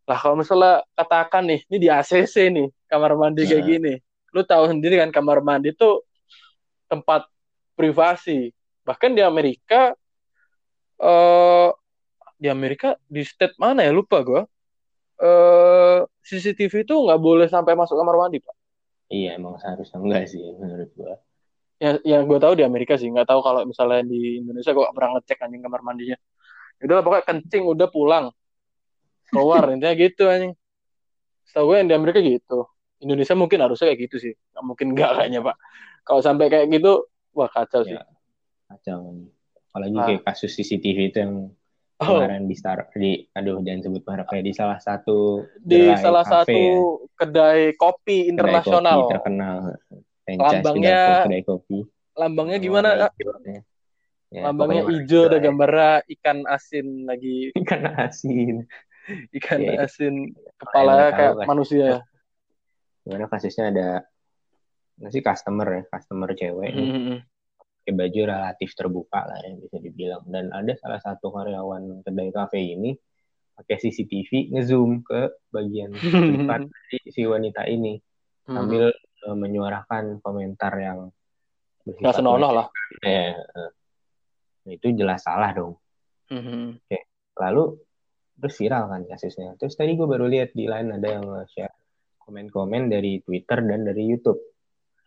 [0.06, 3.70] Lah kalau misalnya katakan nih ini di ACC nih kamar mandi kayak nah.
[3.70, 3.94] gini.
[4.34, 6.02] Lu tahu sendiri kan kamar mandi tuh
[6.90, 7.26] tempat
[7.78, 8.50] privasi.
[8.86, 9.94] Bahkan di Amerika
[11.02, 11.70] uh,
[12.38, 13.94] di Amerika di state mana ya?
[13.94, 14.42] Lupa gue
[15.22, 18.56] uh, CCTV itu nggak boleh sampai masuk kamar mandi pak.
[19.06, 21.14] Iya emang seharusnya enggak sih menurut gue
[21.76, 24.96] yang yang gue tahu di Amerika sih nggak tahu kalau misalnya di Indonesia gue gak
[24.96, 26.18] pernah ngecek anjing kamar mandinya.
[26.76, 28.26] Ya udah pokoknya kencing udah pulang.
[29.28, 30.52] Keluar intinya gitu anjing.
[31.44, 32.68] Setahu gue yang di Amerika gitu.
[32.96, 34.32] Indonesia mungkin harusnya kayak gitu sih.
[34.56, 35.56] Nggak mungkin nggak kayaknya pak.
[36.06, 37.06] Kalau sampai kayak gitu
[37.36, 38.16] wah kacau ya, sih
[38.66, 39.28] kacau
[39.70, 40.04] apalagi ah.
[40.08, 41.34] kayak kasus CCTV itu yang
[42.00, 42.06] oh.
[42.08, 46.80] kemarin di star di aduh jangan sebut merek di salah satu di salah satu ya.
[47.20, 49.56] kedai kopi internasional kedai kopi terkenal
[50.34, 51.78] lambangnya kedai kopi.
[52.18, 53.12] lambangnya gimana kak?
[54.34, 56.02] ya, lambangnya hijau ada gambarnya.
[56.18, 57.52] ikan asin lagi.
[57.62, 58.66] Ikan asin.
[59.30, 62.02] Ikan ya, asin kepala kayak tahu, manusia.
[63.06, 63.88] Gimana kasusnya ada
[64.96, 67.18] nggak sih customer ya customer cewek mm -hmm.
[67.84, 70.26] pakai baju relatif terbuka lah ya bisa dibilang.
[70.26, 72.98] Dan ada salah satu karyawan kedai kafe ini
[73.56, 75.94] pakai CCTV ngezoom ke bagian
[76.34, 76.66] privat
[77.06, 78.02] si wanita ini.
[78.46, 78.94] Sambil
[79.26, 81.10] uh, menyuarakan komentar yang
[81.86, 82.66] nggak senonoh lah.
[83.02, 83.34] Ya,
[84.66, 85.78] nah, itu jelas salah dong.
[86.30, 86.82] Mm-hmm.
[86.82, 86.98] Oke,
[87.38, 87.64] lalu
[88.38, 89.54] terus viral kan kasusnya.
[89.58, 91.74] Terus tadi gue baru lihat di lain ada yang share
[92.26, 94.42] komen-komen dari Twitter dan dari YouTube.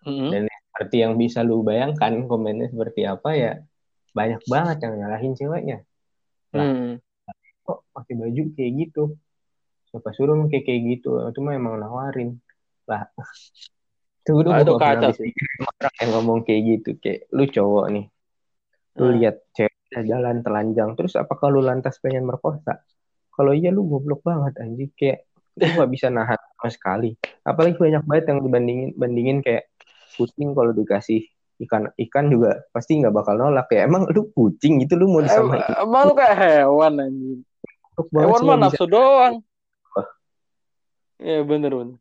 [0.07, 0.30] Mm-hmm.
[0.32, 3.53] Dan seperti yang bisa lu bayangkan komennya seperti apa ya
[4.15, 5.78] banyak banget yang nyalahin ceweknya.
[6.55, 6.93] Lah, mm.
[7.67, 9.03] kok pakai baju kayak gitu?
[9.91, 11.20] Siapa suruh kayak kayak gitu?
[11.30, 12.39] Itu mah emang nawarin.
[12.89, 13.05] Lah,
[14.30, 15.34] Tuh lu kacau sih.
[15.65, 18.05] Orang yang ngomong kayak gitu, kayak lu cowok nih.
[19.01, 19.17] Lu hmm.
[19.17, 22.86] lihat cewek ya jalan telanjang terus apakah lu lantas pengen merkosa
[23.34, 25.25] kalau iya lu goblok banget anjing kayak
[25.57, 29.65] lu nggak bisa nahan sama sekali apalagi banyak banget yang dibandingin bandingin kayak
[30.13, 31.25] kucing kalau dikasih
[31.65, 35.59] ikan ikan juga pasti nggak bakal nolak ya emang lu kucing gitu lu mau disamain
[35.65, 37.41] Em- Emang lu kayak hewan anjing.
[38.15, 39.43] Hewan mah nafsu doang.
[41.19, 41.99] Iya bener bener.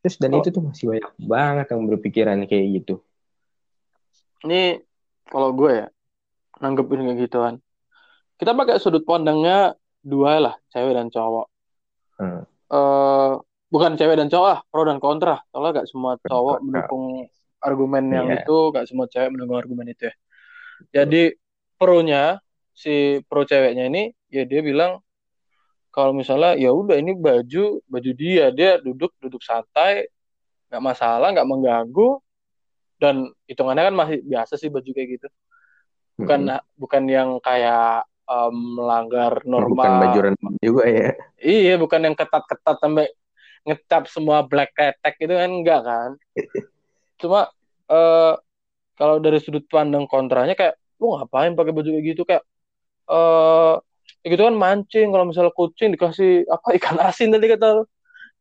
[0.00, 0.40] Terus dan Oh.
[0.40, 2.94] itu tuh masih banyak banget yang berpikiran kayak gitu
[4.40, 4.80] Ini
[5.28, 5.86] kalau gue ya
[6.60, 7.54] nanggepin kayak gituan.
[8.36, 11.46] Kita pakai sudut pandangnya dua lah, cewek dan cowok.
[12.16, 12.42] Hmm.
[12.70, 13.32] eh
[13.68, 15.44] bukan cewek dan cowok, ah, pro dan kontra.
[15.52, 16.64] Soalnya gak semua cowok kontra.
[16.64, 17.04] mendukung
[17.60, 18.40] argumen yang Iya.
[18.40, 20.14] itu, gak semua cewek mendukung argumen itu ya.
[21.00, 21.36] Jadi
[21.76, 22.40] pro-nya
[22.72, 25.04] si pro ceweknya ini ya dia bilang
[25.90, 30.06] kalau misalnya ya udah ini baju baju dia dia duduk duduk santai
[30.70, 32.22] nggak masalah nggak mengganggu
[33.02, 35.28] dan hitungannya kan masih biasa sih baju kayak gitu
[36.14, 36.78] bukan Mm-mm.
[36.78, 41.10] bukan yang kayak em, melanggar bukan norma baju renang juga ya
[41.40, 43.08] Iya, bukan yang ketat-ketat sampai
[43.64, 46.10] ngecap semua black ketek itu kan enggak kan.
[47.20, 47.48] Cuma
[47.88, 48.34] eh
[49.00, 52.44] kalau dari sudut pandang kontranya kayak lu ngapain pakai baju kayak gitu kayak
[53.08, 53.74] eh
[54.20, 57.84] ya gitu kan mancing kalau misalnya kucing dikasih apa ikan asin tadi kata lu.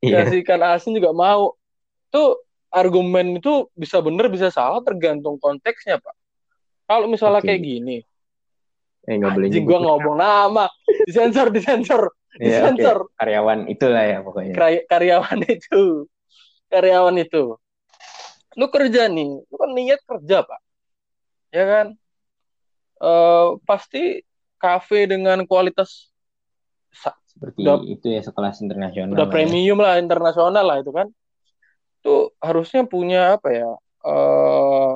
[0.04, 1.56] iya Dikasih ikan asin juga mau.
[2.10, 6.16] Tuh argumen itu bisa bener bisa salah tergantung konteksnya, Pak.
[6.90, 7.54] Kalau misalnya Oke.
[7.54, 7.98] kayak gini,
[9.06, 10.66] eh nggak boleh anjing gua ngomong nama,
[11.06, 12.02] disensor, disensor,
[12.38, 12.98] Iya, disensor.
[13.18, 16.06] karyawan itulah ya pokoknya Kray- karyawan itu
[16.70, 17.58] karyawan itu
[18.58, 20.60] lu kerja nih lu kan niat kerja pak
[21.54, 21.88] ya kan
[23.00, 24.20] Eh pasti
[24.60, 26.12] kafe dengan kualitas
[27.30, 29.32] seperti udah- itu ya sekelas internasional udah ya.
[29.32, 31.08] premium lah internasional lah itu kan
[32.04, 33.72] tuh harusnya punya apa ya
[34.04, 34.92] eh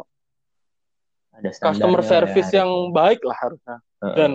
[1.33, 4.31] ada customer service lah, yang baik lah harusnya Heeh, dan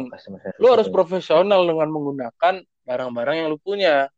[0.59, 0.95] lu harus itu.
[0.97, 2.55] profesional dengan menggunakan
[2.89, 4.09] barang-barang yang lu punya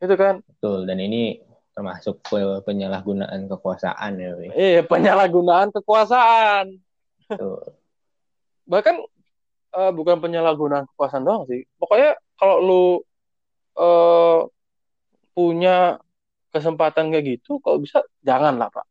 [0.00, 1.42] itu kan betul dan ini
[1.74, 6.78] termasuk pe- penyalahgunaan kekuasaan ya eh penyalahgunaan kekuasaan
[7.30, 7.62] Betul.
[8.66, 8.98] bahkan
[9.74, 11.66] eh, bukan penyalahgunaan kekuasaan doang sih.
[11.78, 12.84] Pokoknya kalau lu
[13.78, 14.40] eh,
[15.34, 15.98] punya
[16.50, 18.86] kesempatan kayak gitu, kalau bisa jangan lah pak.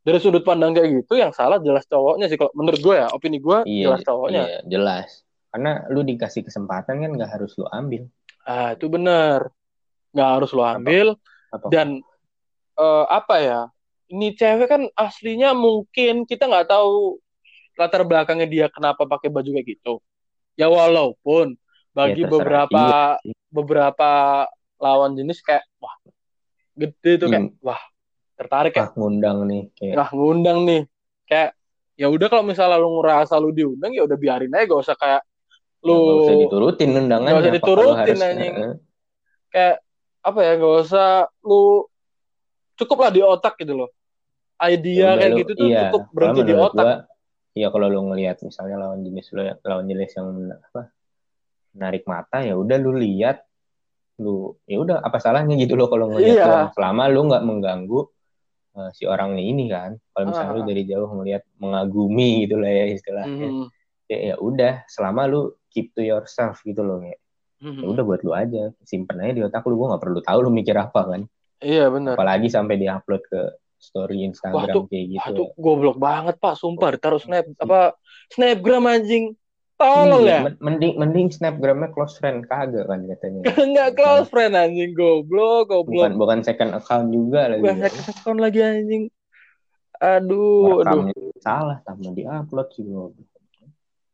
[0.00, 2.40] Dari sudut pandang kayak gitu, yang salah jelas cowoknya sih.
[2.40, 4.42] Kalau menurut gue ya, opini gue iya jelas cowoknya.
[4.48, 8.06] iya jelas karena lu dikasih kesempatan kan nggak harus lu ambil
[8.48, 9.52] Ah itu bener,
[10.16, 11.06] nggak harus lu ambil.
[11.52, 12.00] apa Dan
[12.78, 13.60] eh, apa ya?
[14.10, 17.20] Ini cewek kan aslinya mungkin kita nggak tahu
[17.78, 20.02] latar belakangnya dia kenapa pakai baju kayak gitu.
[20.54, 21.54] Ya walaupun
[21.90, 22.82] bagi Ya, beberapa
[23.22, 23.34] sih.
[23.50, 24.10] beberapa
[24.78, 25.94] lawan jenis kayak wah
[26.72, 27.58] gede tuh kayak Hmm.
[27.60, 27.82] wah
[28.38, 30.80] tertarik ya ah ngundang nih kayak wah ngundang nih
[31.26, 31.50] kayak
[31.98, 35.22] ya udah kalau misalnya lu ngerasa lu diundang ya udah biarin aja gak usah kayak
[35.82, 38.54] lu nggak usah diturutin undangannya Nggak usah diturutin, harus- anjing.
[39.50, 39.76] Kayak
[40.20, 41.08] apa ya gak usah
[41.42, 41.62] lu
[42.76, 43.90] cukup lah di otak gitu loh
[44.56, 45.80] Ya idea udah kayak lu- gitu tuh iya.
[45.88, 46.96] cukup berhenti di otak gua,
[47.50, 50.94] Iya kalau lu ngelihat misalnya lawan jenis lu lawan jenis yang apa
[51.70, 53.42] menarik mata ya udah lu lihat
[54.18, 56.54] lu ya udah apa salahnya gitu loh kalau ngelihat Iya.
[56.72, 58.00] selama lu nggak mengganggu
[58.70, 60.56] eh, si orangnya ini kan kalau misalnya Ah.
[60.56, 63.66] lu dari jauh ngelihat mengagumi gitu lah ya istilahnya Hmm.
[64.06, 67.18] ya ya udah selama lu keep to yourself gitu loh ya
[67.60, 67.76] Hmm.
[67.76, 70.50] ya udah buat lu aja simpen aja di otak lu gua nggak perlu tahu lu
[70.50, 71.20] mikir apa kan
[71.58, 73.40] iya benar apalagi sampai diupload ke
[73.80, 75.20] story Instagram Wah, tuh- kayak gitu.
[75.24, 76.92] Wah, tuh goblok banget pak sumpah.
[76.94, 77.96] Ditaruh snap apa
[78.30, 79.34] snapgram anjing.
[79.80, 80.40] Iya, tolol ya?
[80.44, 83.40] men- mending mending snapgramnya close friend kagak kan katanya.
[83.64, 86.20] Enggak close friend anjing goblok bukan goblok.
[86.20, 89.08] Bukan second account juga lagi Gua hack account lagi anjing.
[89.96, 91.08] Aduh aduh.
[91.08, 93.28] rekamnya salah tambah diupload sih goblok.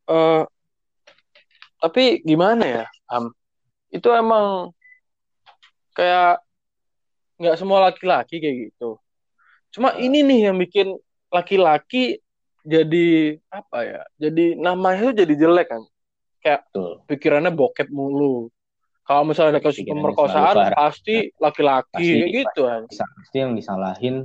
[0.06, 0.44] Eh,
[1.82, 3.34] tapi gimana ya Am?
[3.90, 4.70] Itu emang
[5.98, 6.46] kayak
[7.42, 9.02] nggak semua laki-laki kayak gitu
[9.76, 10.96] cuma ini nih yang bikin
[11.28, 12.18] laki-laki
[12.64, 15.82] jadi apa ya jadi namanya tuh jadi jelek kan.
[16.40, 17.02] Betul.
[17.04, 18.48] pikirannya bokep mulu.
[19.02, 24.16] Kalau misalnya ada kasus pemerkosaan pasti laki-laki Pasti- kayak gitu kan pasti yang disalahin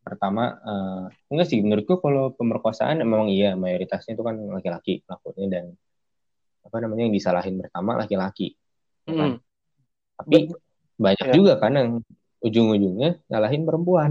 [0.00, 5.64] pertama eh, enggak sih menurutku kalau pemerkosaan memang iya mayoritasnya itu kan laki-laki pelakunya dan
[6.62, 8.54] apa namanya yang disalahin pertama laki-laki
[9.06, 9.30] ya kan?
[9.30, 9.36] Mm.
[10.18, 10.38] tapi
[10.94, 11.34] banyak Ya.
[11.34, 11.88] juga kan yang
[12.40, 14.10] ujung-ujungnya nyalahin perempuan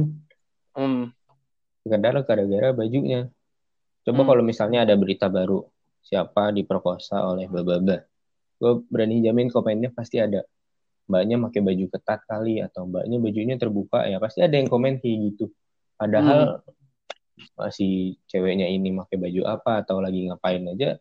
[0.74, 1.11] Hmm.
[1.80, 3.32] sekedar gara-gara bajunya.
[4.05, 4.30] Coba Hmm.
[4.30, 5.65] kalau misalnya ada berita baru
[6.03, 8.03] siapa diperkosa oleh bababa,
[8.59, 10.43] gue berani jamin komennya pasti ada.
[11.09, 15.17] Mbaknya pakai baju ketat kali atau mbaknya bajunya terbuka ya pasti ada yang komen kayak
[15.34, 15.49] gitu.
[15.97, 16.78] Padahal Hmm.
[17.55, 20.99] masih ceweknya ini pakai baju apa atau lagi ngapain aja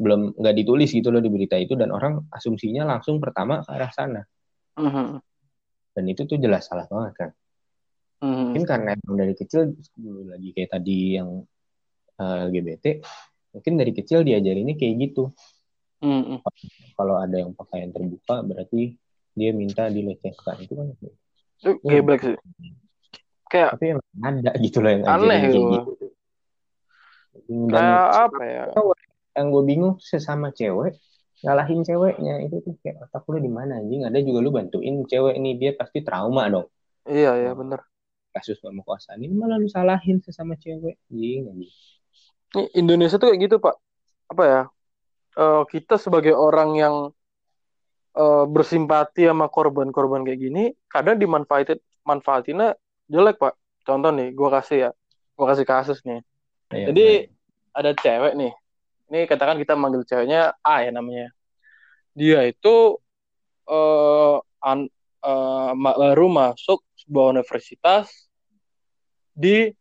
[0.00, 3.92] belum nggak ditulis gitu loh di berita itu dan orang asumsinya langsung pertama ke arah
[3.92, 4.22] sana
[4.78, 5.20] Mhm.
[5.92, 7.30] dan itu tuh jelas salah banget kan
[8.18, 11.30] Mungkin karena emang dari kecil dulu lagi kayak tadi yang
[12.18, 12.86] eh, LGBT
[13.54, 15.30] mungkin dari kecil diajarinnya kayak gitu
[15.98, 16.42] Mhm.
[16.94, 18.94] kalau ada yang pakaian terbuka berarti
[19.34, 21.08] dia minta dilecehkan itu kan Itu
[21.82, 21.90] Iya.
[22.02, 22.36] geblek sih.
[23.50, 25.60] Kayak tapi emang ada gitu loh yang Aneh gitu.
[25.74, 26.08] gitu
[27.48, 28.64] dan kayak apa ya?
[29.38, 30.98] yang gue bingung sesama cewek
[31.46, 35.38] ngalahin ceweknya itu tuh kayak otak lu di mana anjing ada juga lu bantuin cewek
[35.38, 36.66] ini dia pasti trauma dong
[37.08, 37.80] Iya ya bener.
[38.32, 41.72] Kasus pemerkosaan ini malah lu salahin sesama cewek anjing anjing
[42.48, 43.76] Ini Indonesia tuh kayak gitu pak.
[44.32, 44.62] Apa ya?
[45.36, 46.94] Eh, kita sebagai orang yang
[48.16, 51.76] eh, bersimpati sama korban-korban kayak gini, kadang dimanfaatin
[52.08, 52.72] manfaatinnya
[53.12, 53.52] jelek pak.
[53.84, 54.90] Contoh nih, gue kasih ya,
[55.36, 56.24] gue kasih kasus nih.
[56.72, 57.76] Ayo, Jadi main.
[57.76, 58.52] ada cewek nih.
[59.08, 61.28] Ini katakan kita manggil ceweknya A ya namanya.
[62.16, 62.96] Dia itu
[63.68, 64.92] eh an-
[65.76, 68.28] ma- baru masuk sebuah universitas
[69.32, 69.72] di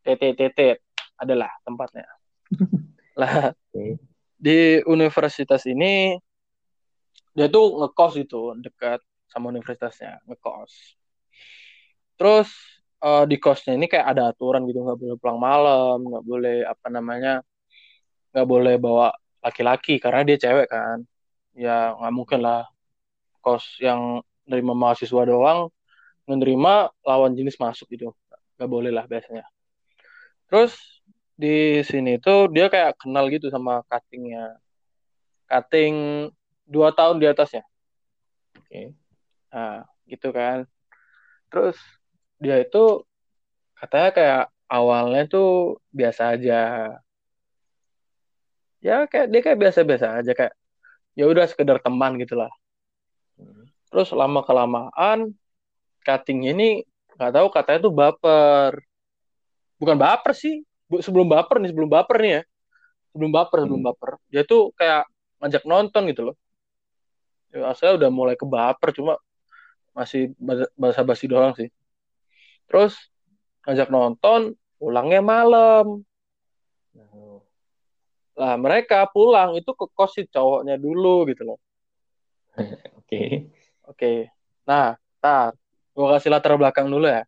[0.00, 0.80] TTTT
[1.20, 2.08] adalah tempatnya.
[3.20, 3.52] Lah
[4.40, 6.16] di universitas ini
[7.36, 10.96] dia tuh ngekos gitu dekat sama universitasnya ngekos.
[12.16, 12.48] Terus
[13.04, 16.86] eh, di kosnya ini kayak ada aturan gitu nggak boleh pulang malam, nggak boleh apa
[16.88, 17.44] namanya
[18.32, 19.12] nggak boleh bawa
[19.44, 21.04] laki-laki karena dia cewek kan.
[21.52, 22.64] Ya nggak mungkin lah
[23.44, 25.68] kos yang nerima mahasiswa doang
[26.24, 28.12] menerima lawan jenis masuk gitu.
[28.56, 29.44] Nggak boleh lah biasanya.
[30.48, 30.76] Terus
[31.34, 34.56] di sini tuh dia kayak kenal gitu sama cuttingnya.
[35.50, 36.28] Cutting
[36.64, 37.64] dua tahun di atasnya.
[38.56, 38.96] Oke.
[39.52, 40.64] Nah, gitu kan.
[41.52, 41.76] Terus
[42.40, 43.04] dia itu
[43.76, 46.60] katanya kayak awalnya tuh biasa aja.
[48.84, 50.54] Ya kayak dia kayak biasa-biasa aja kayak
[51.16, 52.50] ya udah sekedar teman gitu lah.
[53.38, 53.70] Hmm.
[53.88, 55.32] Terus lama kelamaan
[56.04, 56.84] cutting ini
[57.16, 58.72] nggak tahu katanya tuh baper.
[59.80, 60.62] Bukan baper sih.
[61.00, 62.42] Sebelum baper nih, sebelum baper nih ya.
[63.10, 63.88] Sebelum baper, sebelum Hmm.
[63.90, 64.10] baper.
[64.28, 65.08] Dia tuh kayak
[65.40, 66.36] ngajak nonton gitu loh.
[67.54, 69.14] Ya, saya udah mulai ke baper cuma
[69.94, 70.34] masih
[70.74, 71.70] bahasa basi doang sih.
[72.66, 72.98] Terus
[73.64, 76.02] ngajak nonton, pulangnya malam.
[76.94, 77.38] Nah,
[78.34, 81.58] Lah mereka pulang itu ke kos si cowoknya dulu gitu loh.
[82.98, 83.46] Oke.
[83.86, 84.34] Oke.
[84.66, 85.54] Nah, tar.
[85.94, 87.22] Gue kasih latar belakang dulu ya.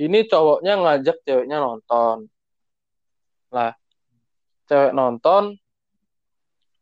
[0.00, 2.24] Ini cowoknya ngajak ceweknya nonton.
[3.52, 3.76] Lah,
[4.64, 5.60] cewek nonton.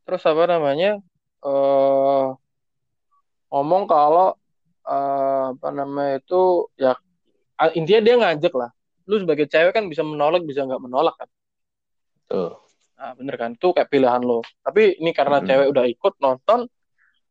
[0.07, 1.03] Terus apa namanya?
[1.39, 2.27] eh
[3.49, 4.35] ngomong kalau
[4.87, 6.95] eh, apa namanya itu ya
[7.75, 8.71] intinya dia ngajak lah.
[9.09, 11.29] Lu sebagai cewek kan bisa menolak, bisa nggak menolak kan.
[12.29, 12.61] Tuh.
[12.99, 13.51] Nah, bener kan?
[13.55, 14.43] Itu kayak pilihan lo.
[14.61, 15.49] Tapi ini karena Mm-mm.
[15.49, 16.61] cewek udah ikut nonton,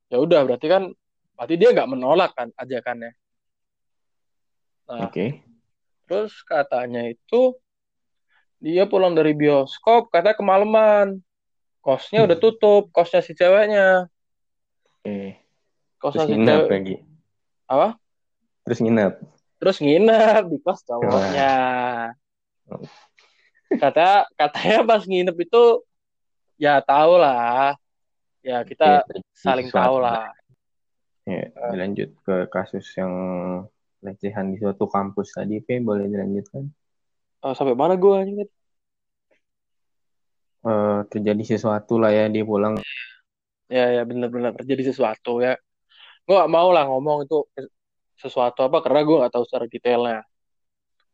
[0.10, 0.84] ya udah berarti kan
[1.38, 3.12] berarti dia nggak menolak kan ajakannya.
[4.88, 5.44] Nah, Oke.
[6.08, 7.60] terus katanya itu
[8.64, 11.20] dia pulang dari bioskop katanya kemalaman.
[11.84, 14.12] Kosnya udah tutup, kosnya si ceweknya.
[15.00, 15.40] Oke.
[16.00, 16.70] Kosnya Terus si cewek.
[16.72, 16.96] lagi.
[17.68, 17.88] Apa?
[18.68, 19.14] Terus nginep.
[19.58, 21.56] Terus nginep di kos cowoknya.
[23.80, 25.64] Kata katanya pas nginep itu
[26.60, 27.76] ya tau lah.
[28.44, 30.32] Ya kita terjadi saling tahu lah.
[31.28, 33.12] Ya, dilanjut ke kasus yang
[34.00, 36.64] pelecehan di suatu kampus tadi, P, boleh dilanjutkan?
[37.46, 38.50] Oh, sampai mana gue anjing?
[40.68, 42.76] Eh, terjadi sesuatu lah ya, dia pulang.
[43.68, 45.60] Ya ya benar-benar terjadi sesuatu ya.
[46.28, 47.48] Gue gak mau lah ngomong itu
[48.20, 50.20] sesuatu apa karena gue gak tahu secara detailnya.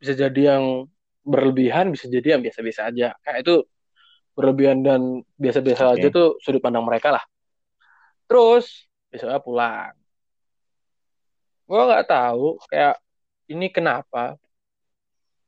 [0.01, 0.89] Bisa jadi yang
[1.23, 3.13] berlebihan, bisa jadi yang biasa-biasa aja.
[3.21, 3.55] Kayak itu
[4.33, 5.93] berlebihan dan biasa-biasa Oke.
[6.01, 7.23] aja tuh sudut pandang mereka lah.
[8.25, 9.93] Terus besoknya pulang.
[11.63, 12.99] Gue nggak tahu kayak
[13.51, 14.35] ini kenapa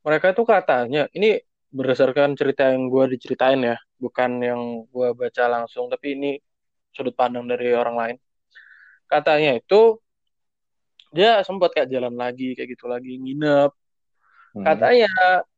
[0.06, 1.42] mereka tuh katanya ini
[1.74, 6.30] berdasarkan cerita yang gue diceritain ya, bukan yang gue baca langsung, tapi ini
[6.94, 8.16] sudut pandang dari orang lain.
[9.10, 9.98] Katanya itu
[11.10, 13.70] dia sempat kayak jalan lagi kayak gitu lagi nginep.
[14.56, 14.64] Hmm.
[14.64, 15.10] Katanya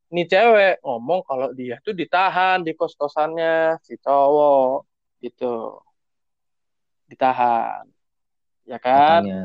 [0.08, 4.88] nih cewek ngomong kalau dia tuh ditahan di kos-kosannya si cowok
[5.20, 5.78] gitu.
[7.06, 7.84] Ditahan.
[8.64, 9.22] Ya kan?
[9.22, 9.42] Katanya.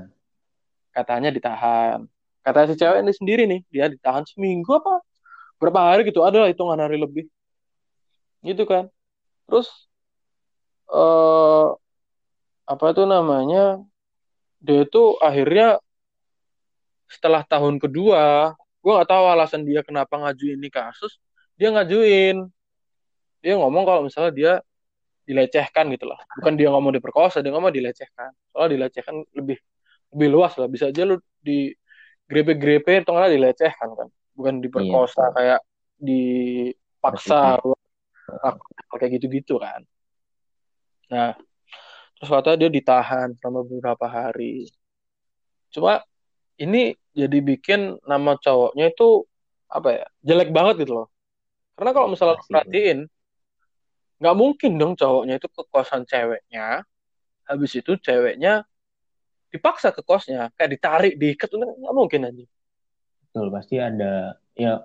[0.93, 2.05] Katanya ditahan.
[2.45, 5.01] Kata si cewek ini sendiri nih, dia ditahan seminggu apa?
[5.57, 7.25] Berapa hari gitu, ada lah hitungan hari lebih.
[8.45, 8.91] Gitu kan.
[9.49, 9.67] Terus
[10.93, 11.67] eh
[12.63, 13.81] apa itu namanya?
[14.63, 15.81] Dia itu akhirnya
[17.11, 21.19] setelah tahun kedua, gue nggak tahu alasan dia kenapa ngajuin ini kasus,
[21.59, 22.47] dia ngajuin.
[23.43, 24.53] Dia ngomong kalau misalnya dia
[25.23, 29.55] dilecehkan gitu loh bukan dia ngomong diperkosa dia ngomong dilecehkan soalnya dilecehkan lebih
[30.13, 30.69] lebih luas lah.
[30.69, 31.73] Bisa aja lu di
[32.29, 35.33] grepe-grepe atau nggak dilecehkan kan bukan diperkosa Iya.
[35.35, 35.59] kayak
[36.01, 37.61] dipaksa
[38.97, 39.83] kayak gitu-gitu kan.
[41.11, 41.37] Nah
[42.17, 44.71] terus kata dia ditahan selama beberapa hari.
[45.73, 46.01] Cuma
[46.57, 49.27] ini jadi bikin nama cowoknya itu
[49.67, 51.07] apa ya jelek banget gitu loh.
[51.73, 52.53] Karena kalau misalnya lo Pasti.
[52.53, 52.99] perhatiin
[54.23, 56.85] nggak mungkin dong cowoknya itu ke kosan ceweknya
[57.43, 58.63] habis itu ceweknya
[59.53, 62.43] dipaksa ke kosnya kayak ditarik diikat itu nggak mungkin aja
[63.29, 64.81] Betul, pasti ada ya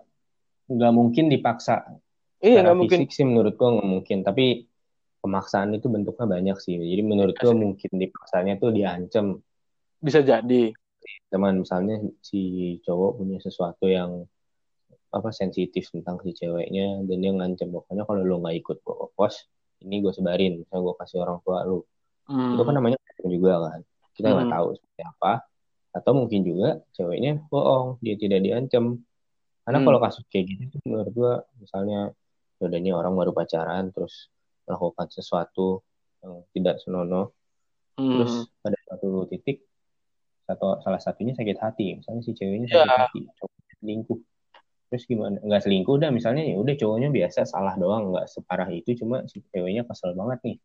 [0.68, 1.84] nggak mungkin dipaksa.
[2.40, 4.64] iya nggak mungkin fisik sih menurut gua nggak mungkin, tapi
[5.20, 6.80] pemaksaan itu bentuknya banyak sih.
[6.80, 9.40] Jadi menurut gua mungkin dipaksanya tuh diancam.
[10.00, 10.72] bisa jadi
[11.28, 12.40] Teman misalnya si
[12.84, 14.24] cowok punya sesuatu yang
[15.08, 19.48] apa sensitif tentang si ceweknya dan dia ngancam pokoknya kalau lu nggak ikut ke kos
[19.80, 21.80] ini gue sebarin misalnya gue kasih orang tua lu
[22.28, 22.60] Hmm.
[22.60, 23.80] itu kan namanya juga kan
[24.18, 24.56] kita nggak Hmm.
[24.58, 25.32] tahu seperti apa
[25.88, 28.98] atau mungkin juga ceweknya bohong dia tidak diancam
[29.62, 29.86] karena Hmm.
[29.86, 32.10] kalau kasus kayak gitu menurut gua misalnya
[32.58, 34.26] udah ini orang baru pacaran terus
[34.66, 35.80] melakukan sesuatu
[36.20, 37.30] yang tidak senonoh
[37.94, 38.18] Hmm.
[38.18, 39.62] terus pada suatu titik
[40.44, 42.82] satu salah satunya sakit hati misalnya si ceweknya Ya.
[42.82, 44.18] sakit hati cowoknya selingkuh
[44.88, 48.96] terus gimana nggak selingkuh udah misalnya ya udah cowoknya biasa salah doang nggak separah itu
[48.96, 50.56] cuma si ceweknya kesel banget nih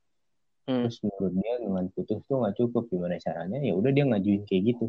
[0.64, 0.88] Hmm.
[0.88, 2.84] terus menurut dia dengan putus tuh nggak cukup.
[2.88, 3.60] Gimana caranya?
[3.60, 4.86] Ya udah dia ngajuin kayak gitu.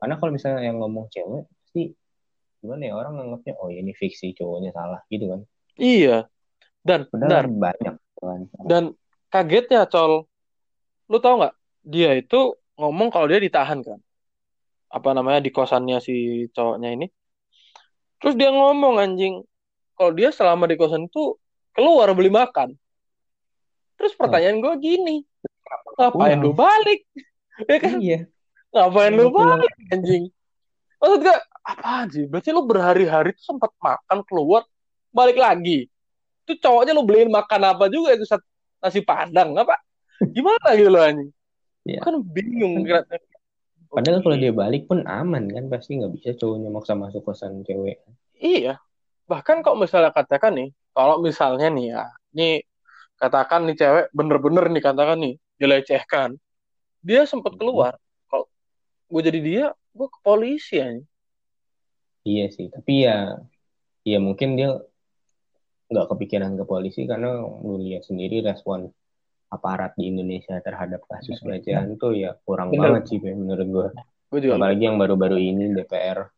[0.00, 1.82] Karena kalau misalnya yang ngomong cewek pasti
[2.60, 2.92] gimana ya?
[2.96, 5.40] Orang nganggapnya oh ini fiksi cowoknya salah gitu kan.
[5.80, 6.28] Iya.
[6.84, 7.48] Dan benar.
[7.48, 8.40] banyak kan.
[8.68, 8.84] Dan
[9.32, 10.28] kagetnya col.
[11.08, 11.54] Lu tau nggak?
[11.80, 14.00] Dia itu ngomong kalau dia ditahan kan.
[14.92, 17.06] Apa namanya di kosannya si cowoknya ini.
[18.20, 19.40] Terus dia ngomong anjing
[19.96, 21.36] kalau dia selama di kosan itu
[21.76, 22.72] keluar beli makan
[24.00, 25.16] terus pertanyaan gue gini
[26.00, 27.04] ngapain lu balik?
[27.68, 28.00] Ya kan?
[28.00, 28.18] Iya.
[28.72, 29.60] Ngapain lu Pulang.
[29.60, 30.24] balik anjing?
[30.96, 32.24] Maksud gue apa sih?
[32.24, 34.64] Berarti lu berhari-hari tuh sempat makan keluar
[35.12, 35.92] balik lagi?
[36.48, 38.24] Itu cowoknya lu beliin makan apa juga itu
[38.80, 39.76] nasi padang apa?
[40.32, 41.30] Gimana gitu loh anjing?
[41.80, 42.00] Iya.
[42.04, 43.08] kan bingung kira-
[43.88, 48.00] padahal kalau dia balik pun aman kan pasti nggak bisa cowoknya maksa masuk kosan cewek.
[48.36, 48.80] Iya.
[49.28, 52.04] Bahkan kok misalnya katakan nih, kalau misalnya nih ya,
[52.36, 52.64] nih
[53.20, 56.40] katakan nih cewek bener-bener nih katakan nih dilecehkan,
[57.04, 58.00] dia sempat keluar.
[58.26, 58.48] Kalau
[59.12, 60.88] gue jadi dia, gue ke polisi ya.
[62.20, 63.40] iya sih tapi ya
[64.04, 64.76] ya mungkin dia
[65.88, 68.92] nggak kepikiran ke polisi karena lu lihat sendiri respon
[69.50, 73.00] aparat di Indonesia terhadap kasus pelecehan tuh ya kurang Bener.
[73.00, 73.88] banget sih menurut gue
[74.30, 74.62] Gue juga.
[74.62, 76.28] apalagi yang baru-baru ini DPR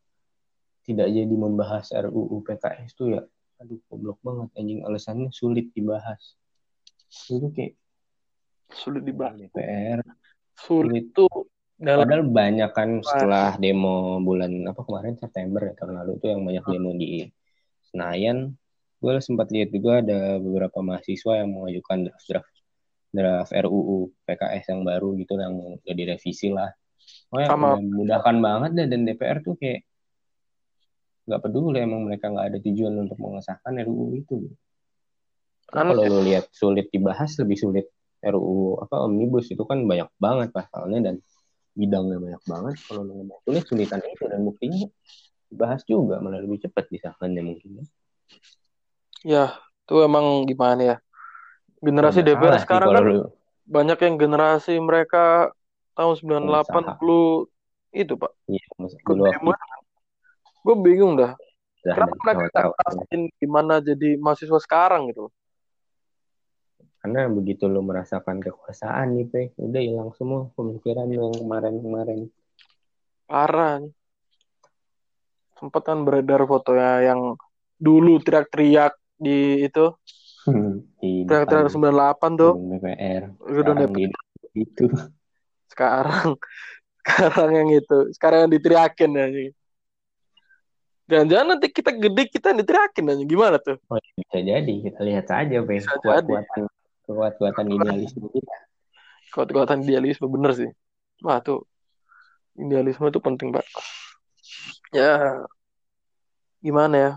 [0.89, 3.23] tidak jadi membahas RUU PKS tuh ya
[3.61, 6.39] aduh goblok banget anjing alasannya sulit dibahas
[7.13, 7.75] itu kayak
[8.73, 9.37] sulit dibahas.
[9.37, 10.01] DPR
[10.57, 11.29] Sulit tuh
[11.83, 16.43] dalam padahal banyak kan setelah demo bulan apa kemarin September ya tahun lalu tuh yang
[16.47, 17.27] banyak demo di
[17.91, 18.55] Senayan.
[19.03, 22.53] Gue sempat lihat juga ada beberapa mahasiswa yang mengajukan draft draft
[23.11, 26.71] draft RUU PKS yang baru gitu yang udah direvisi lah.
[27.35, 27.75] Oh ya Sama.
[27.75, 29.83] udah memudahkan banget deh dan DPR tuh kayak
[31.27, 34.55] nggak peduli emang mereka nggak ada tujuan untuk mengesahkan RUU itu
[35.73, 37.87] Kan- kalau lo lihat sulit dibahas lebih sulit
[38.23, 41.15] RUU apa omnibus itu kan banyak banget pasalnya dan
[41.73, 44.85] bidangnya banyak banget kalau lo ngomong sulit sulitan itu dan buktinya
[45.49, 47.89] dibahas juga malah lebih cepat disahkannya mungkin
[49.25, 49.57] ya
[49.87, 50.97] tuh emang gimana ya.
[51.83, 53.31] Generasi Nggak DPR sekarang kan lu-
[53.67, 55.51] banyak yang generasi mereka
[55.99, 56.95] tahun 98 Pengusaha.
[56.99, 57.27] 10
[57.93, 58.33] itu pak.
[58.51, 58.67] iya.
[60.63, 61.35] Gue bingung dah.
[61.83, 65.33] Kenapa mereka ngerasain gimana jadi mahasiswa sekarang gitu loh.
[67.03, 72.31] Karena begitu lo merasakan kekuasaan nih pe udah hilang semua pemikiran yang kemarin-kemarin
[73.33, 73.93] Parah nih.
[75.57, 77.41] Sempet kan beredar fotonya yang
[77.81, 79.97] dulu teriak-teriak di itu.
[81.01, 82.53] di Teriak-teriak depan 98 tuh.
[82.61, 84.13] DPR Gedung DPR.
[84.53, 84.85] itu
[85.73, 86.37] Sekarang.
[87.01, 87.99] Sekarang yang itu.
[88.13, 89.41] Sekarang yang diteriakin aja.
[91.09, 93.25] Jangan-jangan nanti kita gede kita yang diteriakin aja.
[93.25, 93.81] Gimana tuh?
[93.89, 96.69] oh, bisa jadi kita lihat saja Bisa kuat-kuatan
[97.07, 98.57] kuat-kuatan idealisme kita
[99.33, 100.71] Kekuatan idealisme bener sih.
[101.25, 101.65] Wah tuh.
[102.53, 103.65] Idealisme itu penting pak.
[104.93, 105.41] Ya.
[106.61, 107.13] Gimana ya.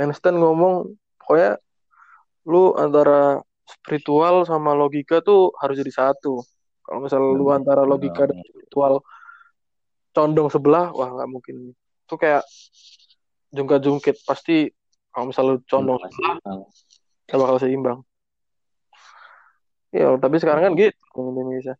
[0.00, 0.96] Einstein ngomong.
[1.20, 1.60] Pokoknya.
[2.48, 6.40] Lu antara spiritual sama logika tuh harus jadi satu.
[6.80, 9.04] Kalau misalnya lu antara logika dan spiritual
[10.16, 11.76] condong sebelah, wah nggak mungkin.
[12.08, 12.40] Itu kayak
[13.52, 14.72] jungkat-jungkit pasti
[15.12, 16.36] kalau misalnya lu condong sebelah,
[17.28, 18.00] gak bakal seimbang.
[19.98, 21.74] Iya, tapi sekarang kan gitu di Indonesia.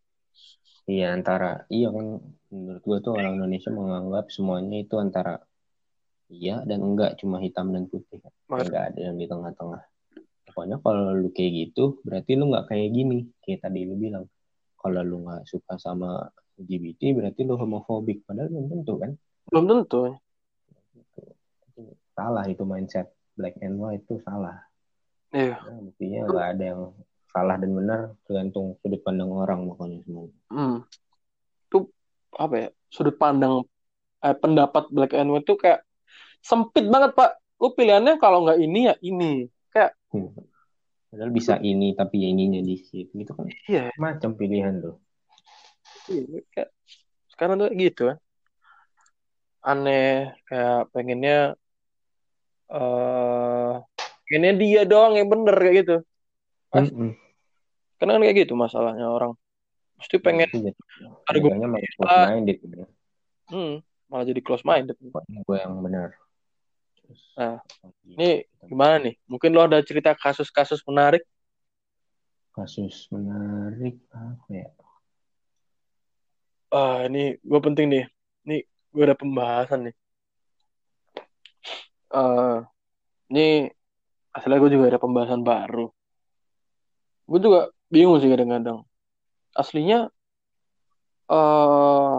[0.89, 2.17] Iya antara iya kan
[2.49, 5.37] menurut gue tuh orang Indonesia menganggap semuanya itu antara
[6.33, 8.17] iya dan enggak cuma hitam dan putih
[8.49, 9.85] Enggak ada yang di tengah-tengah.
[10.49, 14.25] Pokoknya kalau lu kayak gitu berarti lu nggak kayak gini kayak tadi lu bilang.
[14.79, 16.25] Kalau lu nggak suka sama
[16.57, 19.11] LGBT berarti lu homofobik padahal belum tentu kan.
[19.53, 20.01] Belum tentu.
[22.17, 24.57] Salah itu mindset black and white itu salah.
[25.29, 25.61] Iya.
[25.61, 26.81] Nah, buktinya nggak ada yang
[27.29, 30.27] salah dan benar tergantung sudut pandang orang pokoknya semua.
[30.49, 30.83] Hmm.
[31.69, 31.89] Itu
[32.33, 32.69] apa ya?
[32.89, 33.65] Sudut pandang
[34.25, 35.85] eh, pendapat black and white itu kayak
[36.41, 37.37] sempit banget, Pak.
[37.59, 39.31] Lu pilihannya kalau nggak ini ya ini.
[39.69, 40.33] Kayak Hmm.
[41.09, 44.95] Padahal bisa ini tapi ya ininya dikit gitu kan iya, macam pilihan tuh.
[46.05, 46.69] iya, kayak
[47.33, 48.17] sekarang tuh gitu kan.
[49.65, 51.57] Aneh kayak pengennya
[52.69, 53.73] eh
[54.25, 55.95] pengennya dia doang yang bener kayak gitu.
[56.69, 56.85] Pas.
[56.85, 57.17] Mm-mm.
[57.97, 59.33] Karena kan kayak gitu masalahnya orang.
[59.99, 60.79] Mesti pengen Itu jadi-
[61.27, 61.59] Argumen.
[61.59, 62.75] jadinya malah close minded gitu.
[63.49, 63.73] hmm,
[64.07, 64.95] malah jadi close minded.
[65.01, 66.09] gue yang benar.
[67.35, 67.57] Nah,
[68.05, 69.17] Ini gimana nih?
[69.25, 71.25] Mungkin lo ada cerita kasus-kasus menarik?
[72.49, 74.67] kasus menarik apa ya?
[76.69, 78.05] Ah, ini gue penting nih.
[78.45, 78.57] Ini
[78.91, 79.95] gue ada pembahasan nih.
[82.09, 82.57] Eh,
[83.31, 83.47] ini
[84.35, 85.87] aslinya gue juga ada pembahasan baru.
[87.29, 88.81] Gue juga bingung sih kadang-kadang.
[89.53, 90.09] Aslinya
[91.29, 92.17] eh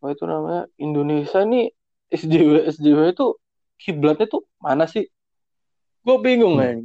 [0.00, 1.68] apa itu namanya Indonesia nih
[2.08, 3.36] SJW SJW itu
[3.76, 5.04] kiblatnya tuh mana sih?
[6.00, 6.64] Gue bingung Hmm.
[6.64, 6.78] kan.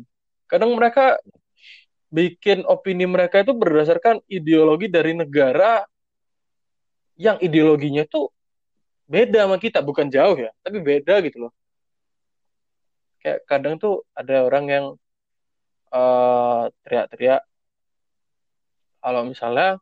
[0.51, 1.15] Kadang mereka
[2.11, 5.87] bikin opini mereka itu berdasarkan ideologi dari negara
[7.15, 8.27] yang ideologinya tuh
[9.07, 11.53] beda sama kita, bukan jauh ya, tapi beda gitu loh.
[13.23, 14.85] Kayak kadang tuh ada orang yang
[15.95, 17.41] eh, teriak-teriak
[18.99, 19.79] kalau misalnya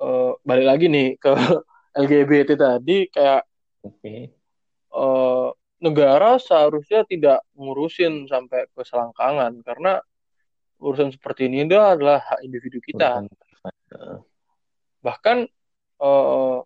[0.00, 1.32] eh, balik lagi nih ke
[2.06, 3.42] LGBT tadi kayak
[3.84, 4.32] Oke.
[4.92, 10.00] eh, negara seharusnya tidak ngurusin sampai ke selangkangan karena
[10.80, 13.20] urusan seperti ini itu adalah hak individu kita.
[13.24, 13.28] Urusan
[15.04, 15.38] Bahkan
[16.02, 16.58] eh,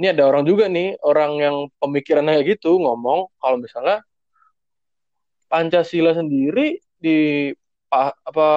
[0.00, 4.00] ini ada orang juga nih, orang yang pemikirannya kayak gitu ngomong kalau misalnya
[5.50, 7.50] Pancasila sendiri di
[7.88, 8.50] pa- apa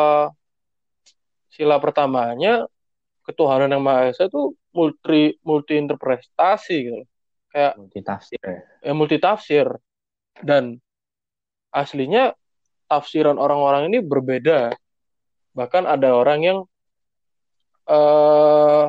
[1.48, 2.68] sila pertamanya
[3.24, 7.02] ketuhanan yang maha esa itu multi multi interpretasi gitu.
[7.54, 8.60] Kayak multi tafsir ya.
[8.84, 9.68] ya multi tafsir
[10.44, 10.82] dan
[11.72, 12.36] aslinya
[12.92, 14.76] tafsiran orang-orang ini berbeda.
[15.56, 16.60] Bahkan ada orang yang
[17.88, 18.86] eh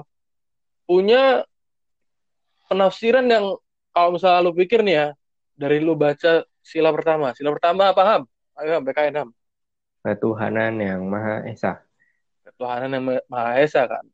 [0.85, 1.45] punya
[2.69, 3.57] penafsiran yang
[3.95, 5.09] kalau misalnya lu pikir nih ya
[5.55, 7.31] dari lu baca sila pertama.
[7.37, 8.27] Sila pertama paham
[8.59, 9.29] ayo Ham, BKN Ham
[10.05, 11.81] Ketuhanan yang Maha Esa.
[12.45, 14.05] ketuhanan yang maha esa kan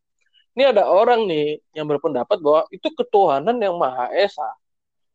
[0.54, 4.46] ini ada orang nih yang berpendapat bahwa itu ketuhanan yang maha esa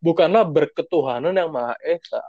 [0.03, 2.19] bukanlah berketuhanan yang maha esa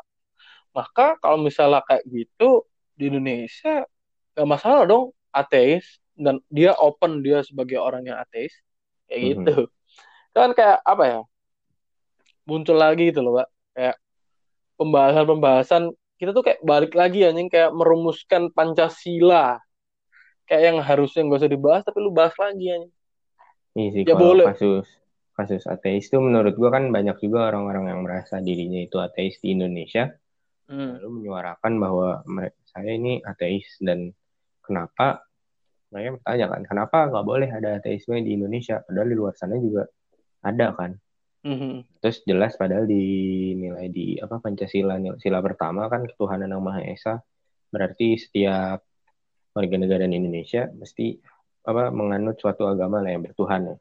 [0.71, 2.63] maka kalau misalnya kayak gitu
[2.95, 3.83] di Indonesia
[4.39, 8.55] gak masalah dong ateis dan dia open dia sebagai orang yang ateis
[9.11, 9.27] kayak Mhm.
[9.27, 9.57] gitu
[10.31, 11.21] kan kayak apa ya
[12.47, 13.97] muncul lagi gitu loh pak kayak
[14.79, 19.61] pembahasan-pembahasan kita tuh kayak balik lagi anjing kayak merumuskan Pancasila.
[20.47, 22.95] Kayak yang harusnya nggak usah dibahas tapi lu bahas lagi anjing.
[23.77, 24.47] Iya sih Ya, kalau boleh.
[24.49, 24.87] kasus
[25.37, 29.53] kasus ateis itu menurut gua kan banyak juga orang-orang yang merasa dirinya itu ateis di
[29.53, 30.09] Indonesia.
[30.67, 30.99] Hmm.
[30.99, 34.11] lalu menyuarakan bahwa mereka saya ini ateis dan
[34.67, 35.23] kenapa?
[35.95, 38.83] Mereka bertanya kan kenapa nggak boleh ada ateisme di Indonesia?
[38.83, 39.87] Padahal di luar sana juga
[40.43, 40.91] ada kan
[41.47, 42.03] Mhm.
[42.03, 47.23] terus jelas padahal dinilai di apa Pancasila sila pertama kan ketuhanan yang maha esa
[47.71, 48.83] berarti setiap
[49.55, 51.15] warga negara di Indonesia mesti
[51.63, 53.77] apa menganut suatu agama lah yang bertuhan ya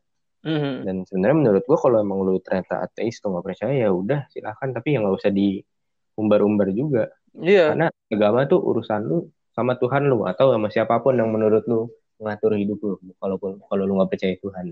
[0.45, 0.74] Mhm.
[0.86, 4.70] dan sebenarnya menurut gua kalau emang lu ternyata ateis atau nggak percaya ya udah silahkan
[4.70, 7.74] tapi ya nggak usah diumbar-umbar juga Iya.
[7.74, 11.89] karena agama tuh urusan lu sama Tuhan lu atau sama siapa pun yang menurut lu
[12.22, 14.66] mengatur hidup lu kalaupun kalau lu nggak percaya Tuhan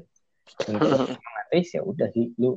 [0.70, 0.76] dan
[1.50, 2.56] ateis ya udah sih lu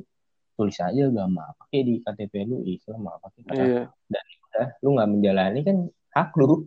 [0.57, 3.83] tulis aja agama apa kayak di KTP lu Islam apa kayak Iya.
[3.93, 5.77] udah lu nggak menjalani kan
[6.11, 6.65] hak lu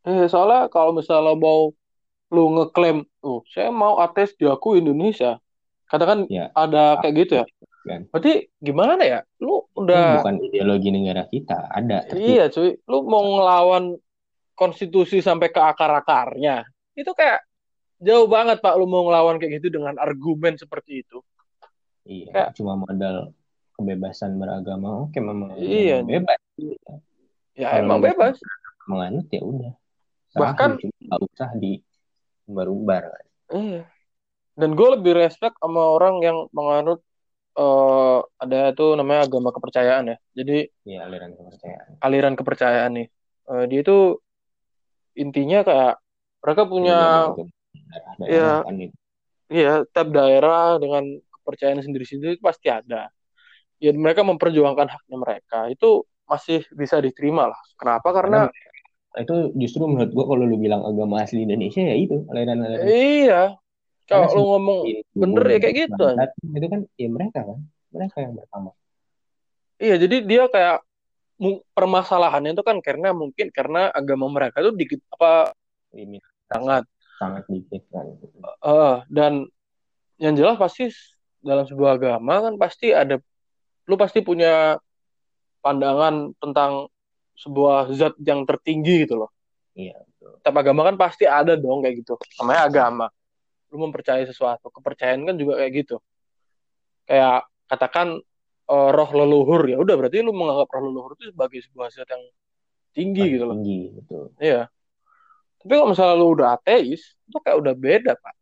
[0.00, 1.76] Eh, soalnya kalau misalnya mau
[2.32, 5.36] lu ngeklaim, oh saya mau ateis diakui Indonesia,
[5.84, 6.48] katakan Ya.
[6.56, 7.44] ada kayak gitu ya.
[7.84, 8.08] Kan.
[8.08, 9.20] Berarti gimana ya?
[9.44, 13.96] Lu udah bukan ideologi negara kita ada tapi iya cuy, lu mau ngelawan
[14.56, 16.64] konstitusi sampai ke akar-akarnya.
[16.96, 17.44] Itu kayak
[18.00, 21.20] jauh banget Pak lu mau ngelawan kayak gitu dengan argumen seperti itu.
[22.10, 23.30] Iya cuma modal
[23.72, 26.02] kebebasan beragama oke memang Iya.
[26.02, 26.40] bebas
[27.54, 28.36] Ya Kalau emang bebas.
[28.84, 29.72] menganut ya udah
[30.32, 31.72] Bahkan- cuma nggak usah di
[32.44, 33.24] umbar-umbar kan.
[33.52, 33.82] Iya.
[34.54, 37.00] Dan gue lebih respect sama orang yang menganut
[37.52, 40.16] eh ada itu namanya agama kepercayaan ya.
[40.32, 43.06] Jadi ya aliran kepercayaan aliran kepercayaan nih.
[43.46, 43.98] Eh, dia itu
[45.14, 45.94] intinya kayak
[46.40, 46.96] mereka punya
[48.22, 48.64] Iya.
[48.64, 48.94] kan itu.
[49.50, 51.04] Iya, tiap daerah dengan
[51.50, 53.10] kepercayaan sendiri-sendiri itu pasti ada.
[53.82, 55.58] Ya mereka memperjuangkan haknya mereka.
[55.66, 57.60] Itu masih bisa diterima lah.
[57.74, 58.14] Kenapa?
[58.14, 58.46] Karena,
[59.18, 63.42] itu justru menurut gua kalau lu bilang agama asli Indonesia ya itu aliran-aliran iya,
[64.06, 64.78] kalau Karena lu ngomong
[65.18, 66.04] bener ya kayak gitu.
[66.54, 67.58] Itu kan ya mereka kan
[67.90, 68.70] mereka yang pertama
[69.80, 70.78] Iya, jadi dia kayak
[71.72, 75.56] permasalahannya itu kan karena mungkin karena agama mereka itu dikit apa
[76.52, 76.84] sangat
[77.16, 78.04] sangat dikit kan
[78.44, 79.48] eh dan
[80.20, 80.92] yang jelas pasti
[81.40, 83.16] dalam sebuah agama kan pasti ada
[83.88, 84.76] lu pasti punya
[85.60, 86.88] pandangan tentang
[87.36, 89.30] sebuah zat yang tertinggi gitu loh.
[89.72, 92.20] iya betul Tiap agama kan pasti ada dong kayak gitu.
[92.40, 93.06] Namanya agama.
[93.72, 94.68] Lu mempercayai sesuatu.
[94.68, 95.96] Kepercayaan kan juga kayak gitu.
[97.08, 98.20] Kayak katakan
[98.68, 102.24] eh, roh leluhur ya udah berarti lu menganggap roh leluhur itu sebagai sebuah zat yang
[102.92, 103.56] tinggi Paling gitu loh.
[103.56, 104.62] tinggi betul Iya.
[105.60, 108.34] Tapi kalau misalnya lu udah ateis, itu kayak udah beda, Pak.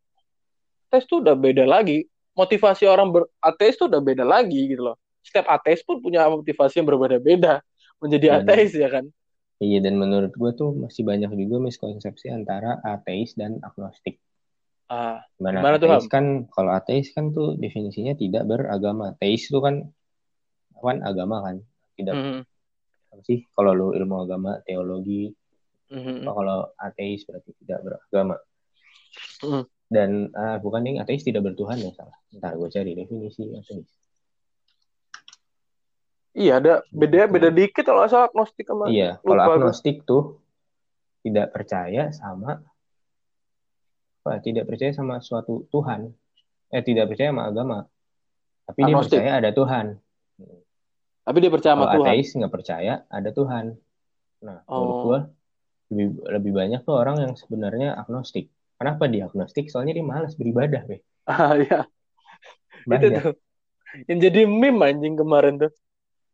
[0.86, 2.06] Ateis tuh udah beda lagi.
[2.38, 4.96] Motivasi orang berateis tuh udah beda lagi gitu loh.
[5.26, 7.58] Setiap ateis pun punya motivasi yang berbeda-beda
[8.02, 9.04] menjadi Dan- ateis ya kan.
[9.58, 14.22] iya dan menurut gua tuh masih banyak juga miskonsepsi antara ateis dan agnostik
[14.86, 19.58] Ah, Gimana Gimana tuh, ateis kan kalau ateis kan tuh definisinya tidak beragama teis itu
[19.58, 19.82] kan
[20.78, 21.56] kan agama kan
[21.98, 22.40] tidak mhm,
[23.10, 25.34] apa sih kalau lu ilmu agama teologi
[25.90, 26.22] mhm.
[26.22, 28.38] apa kalau ateis berarti tidak beragama
[29.42, 29.66] Hmm.
[29.88, 32.16] Dan ah, bukan yang ateis tidak bertuhan ya salah.
[32.36, 33.88] Ntar gue cari definisi ateis
[36.38, 40.38] Iya ada beda beda dikit kalau salah agnostik sama iya kalau agnostik tuh
[41.26, 42.62] tidak percaya sama
[44.22, 46.12] apa tidak percaya sama suatu Tuhan.
[46.68, 47.78] Eh tidak percaya sama agama.
[48.68, 49.18] Tapi dia Agnostik.
[49.24, 49.86] percaya ada Tuhan.
[51.24, 52.08] Tapi dia percaya sama kalau Tuhan.
[52.12, 53.64] ateis nggak percaya ada Tuhan.
[54.44, 55.02] Nah menurut Oh.
[55.08, 55.18] gua
[55.88, 60.86] lebih lebih banyak tuh orang yang sebenarnya agnostik kenapa dia agnostik soalnya dia malas beribadah
[60.88, 61.84] weh Ah iya,
[62.88, 63.36] itu banyak tuh.
[64.08, 65.72] Yang jadi meme anjing kemarin tuh.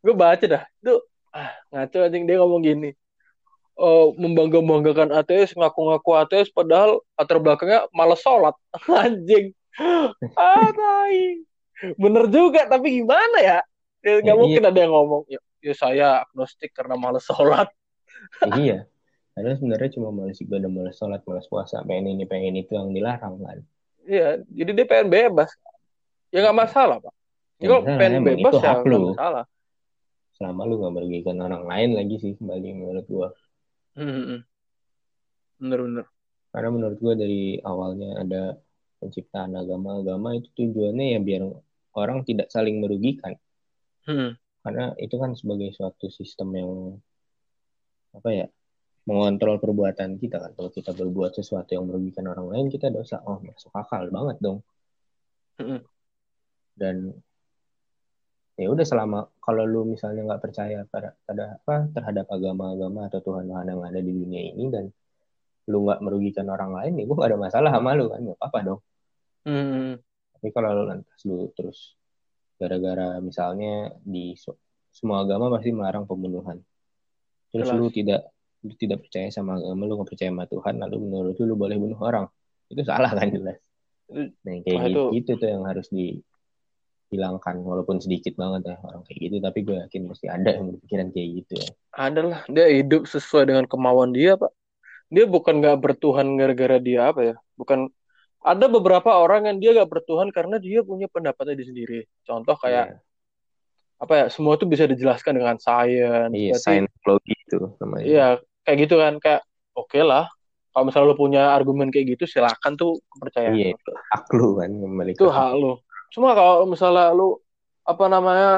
[0.07, 0.63] Gue baca dah.
[0.79, 1.03] Itu
[1.35, 2.91] ah, ngaco anjing dia ngomong gini.
[3.75, 8.55] Oh, membangga-banggakan ateis, ngaku-ngaku ateis padahal latar belakangnya malah sholat.
[9.03, 9.51] Anjing.
[10.39, 11.43] Ah, tai.
[11.99, 13.59] Bener juga, tapi gimana ya?
[13.99, 17.67] Ya, nggak Ya, mungkin ada yang ngomong, ya, ya saya agnostik karena malas sholat.
[18.55, 18.87] iya
[19.35, 23.37] padahal sebenarnya cuma malas ibadah malas sholat malas puasa pengen ini pengen itu yang dilarang
[23.39, 23.59] kan
[24.05, 25.49] Iya, jadi dia pengen bebas.
[26.29, 27.15] Ya nggak masalah, Pak.
[27.57, 29.45] Ya, kalau pengen bebas itu ya nggak masalah.
[30.35, 33.29] selama lu gak merugikan orang lain lagi sih kembali menurut gua
[33.95, 34.43] Hmm,
[35.57, 36.05] Bener-bener.
[36.51, 38.43] karena menurut gua dari awalnya ada
[38.99, 41.43] penciptaan agama-agama itu tujuannya ya biar
[41.95, 43.39] orang tidak saling merugikan
[44.05, 44.37] Hmm.
[44.61, 46.71] karena itu kan sebagai suatu sistem yang
[48.13, 48.47] apa ya
[49.05, 50.53] mengontrol perbuatan kita kan.
[50.57, 53.21] Kalau kita berbuat sesuatu yang merugikan orang lain kita dosa.
[53.29, 54.65] Oh masuk akal banget dong.
[56.75, 57.13] Dan
[58.55, 63.67] ya udah selama kalau lu misalnya nggak percaya pada pada apa terhadap agama-agama atau Tuhan-Tuhan
[63.67, 64.87] yang ada di dunia ini dan
[65.69, 68.21] lu nggak merugikan orang lain ya gue gak ada masalah sama lu kan.
[68.25, 68.81] Nggak apa-apa dong.
[69.45, 70.01] Hmm.
[70.33, 72.01] tapi kalau lu lantas lu terus
[72.57, 74.33] gara-gara misalnya di
[74.89, 76.65] semua agama pasti melarang pembunuhan.
[77.53, 77.77] Terus Jelas.
[77.77, 78.34] lu tidak
[78.65, 81.77] lu tidak percaya sama agama lu nggak percaya sama Tuhan lalu menurut lu lu boleh
[81.77, 82.27] bunuh orang
[82.73, 83.61] itu salah kan jelas
[84.45, 89.19] nah kayak Wah, gitu, itu- tuh yang harus dihilangkan walaupun sedikit banget ya orang kayak
[89.21, 93.07] gitu tapi gue yakin pasti ada yang berpikiran kayak gitu ya Ada lah, dia hidup
[93.07, 94.51] sesuai dengan kemauan dia, Pak.
[95.15, 97.35] Dia bukan nggak bertuhan gara-gara dia apa ya?
[97.55, 97.87] Bukan
[98.43, 102.01] ada beberapa orang yang dia nggak bertuhan karena dia punya pendapatnya dia sendiri.
[102.27, 102.99] Contoh kayak
[104.03, 104.25] apa ya?
[104.27, 106.35] Semua itu bisa dijelaskan dengan sains.
[106.35, 108.29] iya scientology itu namanya Iya,
[108.65, 109.43] kayak gitu kan, kayak
[109.77, 110.27] oke lah.
[110.75, 113.55] Kalau misalnya lu punya argumen kayak gitu, silakan tuh kepercayaan.
[113.55, 113.79] Iya.
[113.79, 113.95] lu.
[113.95, 115.73] hak lu kan kembali Itu hak lu.
[116.11, 117.39] Cuma kalau misalnya lu
[117.87, 118.51] apa namanya?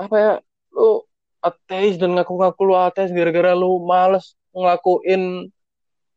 [0.00, 0.32] Apa ya?
[0.72, 1.04] Lu
[1.44, 5.52] ateis dan ngaku-ngaku lu ateis gara-gara lu males ngelakuin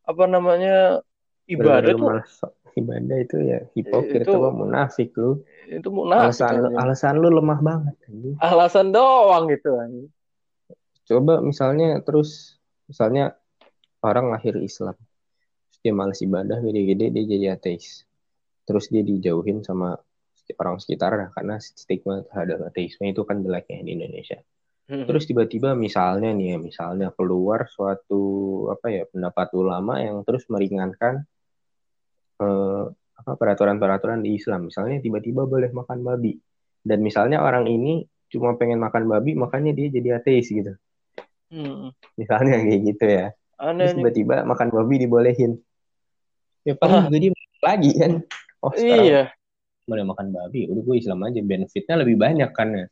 [0.08, 1.04] apa namanya?
[1.52, 2.32] ibadah tuh malas
[2.80, 7.60] ibadah itu ya hipokrit Itu- apa munafik lu itu munafik alasan lu, alasan lu lemah
[7.60, 7.96] banget
[8.40, 10.08] alasan doang gitu anjing.
[11.08, 12.61] coba misalnya terus
[12.92, 13.34] misalnya
[14.04, 18.04] orang lahir Islam terus dia malas ibadah gede-gede dia jadi ateis
[18.68, 19.96] terus dia dijauhin sama
[20.60, 24.44] orang sekitar karena stigma terhadap ateisme itu kan jeleknya di Indonesia
[24.92, 25.08] Hmm.
[25.08, 28.22] Terus tiba-tiba misalnya nih ya, misalnya keluar suatu
[28.76, 31.24] apa ya pendapat ulama yang terus meringankan
[32.44, 34.68] eh, apa peraturan-peraturan di Islam.
[34.68, 36.36] Misalnya tiba-tiba boleh makan babi.
[36.84, 40.76] Dan misalnya orang ini cuma pengen makan babi, makanya dia jadi ateis gitu.
[41.52, 41.92] Hmm.
[42.16, 43.26] Misalnya kayak gitu ya.
[43.60, 45.60] Aneh Terus tiba-tiba makan babi dibolehin.
[46.64, 47.32] Ya paling juga dia
[47.62, 48.12] lagi kan.
[48.62, 49.24] Oh sekarang Iya,
[49.86, 50.70] boleh makan babi.
[50.72, 51.40] Udah gue Islam aja.
[51.44, 52.86] Benefitnya lebih banyak kan ya.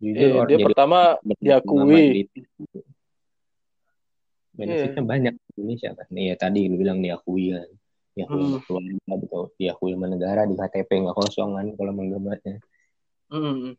[0.00, 2.04] Jujur iya, orang dia jadi pertama diakui.
[4.56, 6.08] Benefitnya banyak di Indonesia kan.
[6.14, 7.68] Iya tadi lu bilang diakui kan.
[8.16, 8.60] Diakui Hmm.
[8.64, 9.40] keluarga gitu.
[9.58, 12.56] Diakui sama negara di KTP nggak kosong kan kalau menggambarnya.
[13.28, 13.74] Hmm.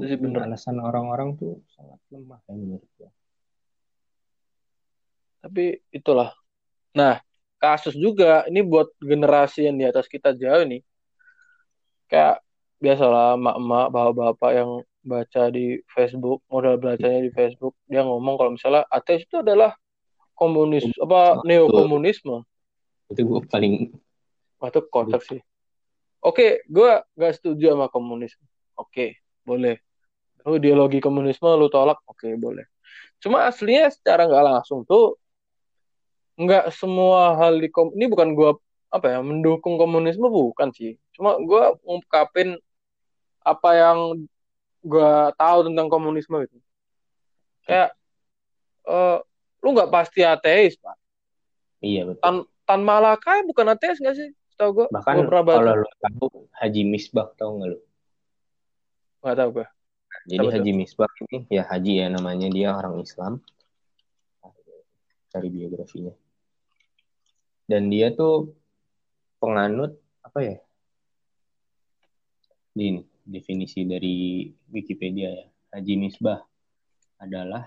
[0.00, 0.48] Itu sih bener.
[0.48, 3.10] alasan orang-orang tuh sangat lemah ya menurut gue.
[5.44, 6.32] Tapi itulah.
[6.96, 7.20] Nah,
[7.60, 10.80] kasus juga ini buat generasi yang di atas kita jauh nih.
[12.08, 12.40] Kayak
[12.80, 14.70] biasalah emak-emak, bapak-bapak yang
[15.04, 19.76] baca di Facebook, modal bacanya di Facebook, dia ngomong kalau misalnya ateis itu adalah
[20.32, 22.40] komunis apa neokomunisme.
[23.12, 23.92] Itu gue paling
[24.58, 25.40] Wah, itu kocak sih.
[26.24, 26.90] Oke, gue
[27.20, 28.48] gak setuju sama komunisme.
[28.80, 29.76] Oke, boleh.
[30.44, 32.64] Lu ideologi komunisme lu tolak, oke boleh.
[33.20, 35.16] Cuma aslinya secara nggak langsung tuh
[36.34, 38.58] nggak semua hal di kom ini bukan gua
[38.90, 41.00] apa ya mendukung komunisme bukan sih.
[41.16, 42.58] Cuma gua ngungkapin
[43.40, 43.98] apa yang
[44.84, 46.58] gua tahu tentang komunisme gitu.
[47.64, 47.96] Kayak
[48.84, 49.18] eh,
[49.64, 50.96] lu nggak pasti ateis, Pak.
[51.80, 52.20] iya betul.
[52.20, 52.36] Tan
[52.68, 54.28] Tan Malaka bukan ateis nggak sih?
[54.60, 54.86] Tahu gua.
[54.92, 56.26] Bahkan gua kalau lu tahu
[56.60, 57.78] Haji Misbah tahu nggak lu?
[59.24, 59.66] Nggak tahu gua.
[60.28, 60.46] Jadi?
[60.52, 63.40] Haji Misbah ini ya Haji ya namanya dia orang Islam.
[65.32, 66.12] Cari biografinya.
[67.64, 68.52] Dan dia tuh
[69.40, 70.56] penganut apa ya?
[72.76, 75.46] Ini definisi dari Wikipedia ya.
[75.72, 76.44] Haji Misbah
[77.16, 77.64] adalah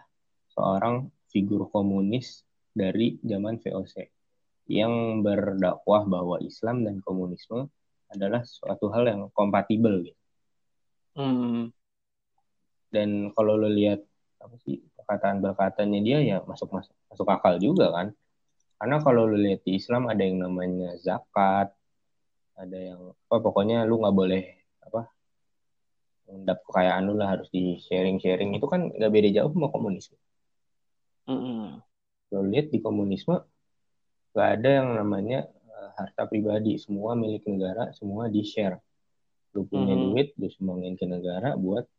[0.54, 4.06] seorang figur komunis dari zaman VOC
[4.70, 7.68] yang berdakwah bahwa Islam dan komunisme
[8.14, 10.27] adalah suatu hal yang kompatibel gitu.
[11.18, 11.74] Hmm.
[12.94, 14.06] dan kalau lo lihat
[14.38, 18.14] apa sih perkataan-perkataannya dia ya masuk masuk masuk akal juga kan.
[18.78, 21.74] Karena kalau lo lihat di Islam ada yang namanya zakat
[22.58, 24.44] ada yang apa pokoknya lu nggak boleh
[24.82, 25.10] apa
[26.30, 30.18] mendap kekayaan lu lah harus di sharing sharing itu kan nggak beda jauh sama komunisme.
[31.28, 31.84] Hmm.
[32.32, 33.36] lo lihat di komunisme
[34.32, 36.78] nggak ada yang namanya eh, harta pribadi.
[36.78, 38.78] Semua milik negara semua di share
[39.58, 40.04] lu punya Mhm.
[40.14, 41.90] duit lu sumbangin ke negara buat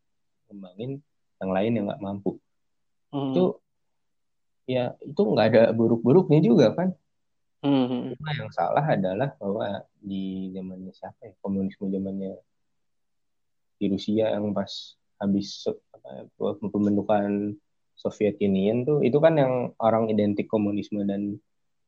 [0.46, 1.02] ngembangin
[1.42, 2.38] yang lain yang nggak mampu
[3.11, 3.34] Hmm.
[3.34, 3.44] itu
[4.70, 6.94] ya itu nggak ada buruk-buruknya juga kan
[7.59, 8.14] Hmm.
[8.14, 12.38] cuma yang salah adalah bahwa di zamannya siapa ya komunisme zamannya
[13.82, 16.30] di Rusia yang pas habis apa,
[16.62, 17.59] pembentukan
[17.98, 21.34] Soviet Union tuh itu kan yang orang identik komunisme dan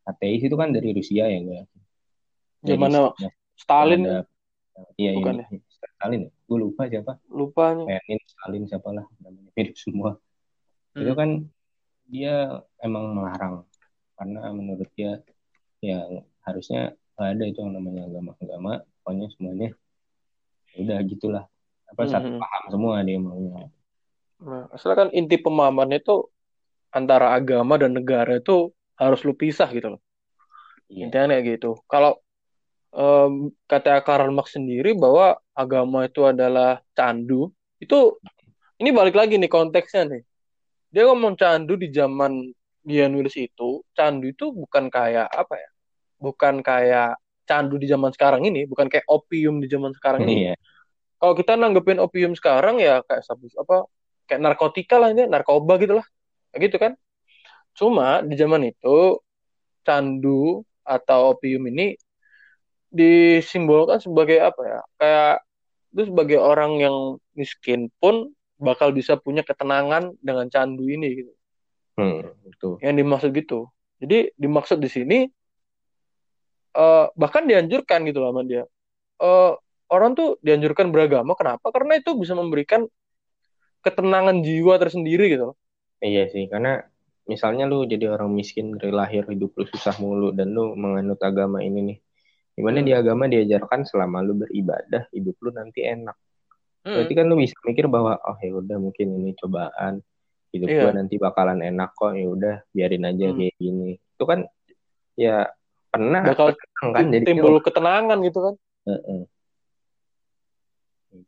[0.03, 1.63] ateis itu kan dari Rusia ya gue
[2.67, 3.15] Zamannya
[3.55, 4.27] Stalin ada
[4.97, 6.21] iya Bukan ini Stalin.
[6.27, 7.13] Ya gue lupa siapa.
[7.29, 7.85] Lupanya.
[7.87, 9.51] kayak ini Stalin siapalah namanya.
[9.57, 10.11] Mirip semua.
[10.91, 11.01] Hmm.
[11.01, 11.31] itu kan
[12.07, 12.35] dia
[12.81, 13.55] emang melarang.
[14.15, 15.23] Karena menurut dia
[15.81, 16.05] ya
[16.45, 18.81] harusnya ada itu yang namanya agama-agama.
[19.01, 19.69] Pokoknya semuanya
[20.73, 21.45] ya udah gitulah.
[21.89, 22.39] Apa satu Mhm.
[22.39, 23.67] paham semua dia maunya.
[24.41, 26.27] Nah, asalnya kan inti pemahamannya itu
[26.91, 30.01] antara agama dan negara itu harus lu pisah gitu loh.
[30.87, 31.07] iya.
[31.07, 31.79] Intinya kayak gitu.
[31.87, 32.19] Kalau
[32.95, 38.19] em, kata Karl Marx sendiri bahwa agama itu adalah candu, itu
[38.81, 40.23] ini balik lagi nih konteksnya nih.
[40.91, 42.51] Dia ngomong candu di zaman
[42.83, 45.71] dia nulis itu, candu itu bukan kayak apa ya?
[46.19, 50.51] Bukan kayak candu di zaman sekarang ini, bukan kayak opium di zaman sekarang ini.
[50.51, 50.55] iya
[51.21, 53.85] Kalau kita nanggepin opium sekarang ya kayak sabu apa
[54.25, 56.07] kayak narkotika lah ini, narkoba gitu lah.
[56.57, 56.97] Gitu kan.
[57.77, 59.21] Cuma di zaman itu
[59.85, 61.95] candu atau opium ini
[62.91, 64.81] disimbolkan sebagai apa ya?
[64.99, 65.35] Kayak
[65.91, 66.97] itu sebagai orang yang
[67.35, 68.31] miskin pun
[68.61, 71.33] bakal bisa punya ketenangan dengan candu ini gitu.
[71.99, 73.61] hmm, itu Yang dimaksud gitu.
[74.01, 75.19] Jadi dimaksud di sini
[76.77, 78.65] eh, bahkan dianjurkan gitu lah dia.
[79.21, 79.53] Eh,
[79.91, 81.73] orang tuh dianjurkan beragama kenapa?
[81.75, 82.87] Karena itu bisa memberikan
[83.81, 85.57] ketenangan jiwa tersendiri gitu.
[86.05, 86.85] iya sih karena
[87.29, 91.61] misalnya lu jadi orang miskin dari lahir hidup lu susah mulu dan lu menganut agama
[91.65, 91.99] ini nih
[92.61, 92.87] gimana Hmm.
[92.87, 96.15] di agama diajarkan selama lu beribadah hidup lu nanti enak
[96.81, 96.97] Hmm.
[96.97, 100.01] Berarti kan lu bisa mikir bahwa oh ya udah mungkin ini cobaan
[100.49, 100.81] hidup Iya.
[100.81, 103.37] gua nanti bakalan enak kok ya udah biarin aja Hmm.
[103.37, 103.91] kayak gini.
[104.01, 104.49] Itu kan
[105.13, 105.45] ya
[105.93, 108.55] pernah Bakal tenang kan jadi timbul ketenangan gitu kan.
[108.89, 109.21] Heeh.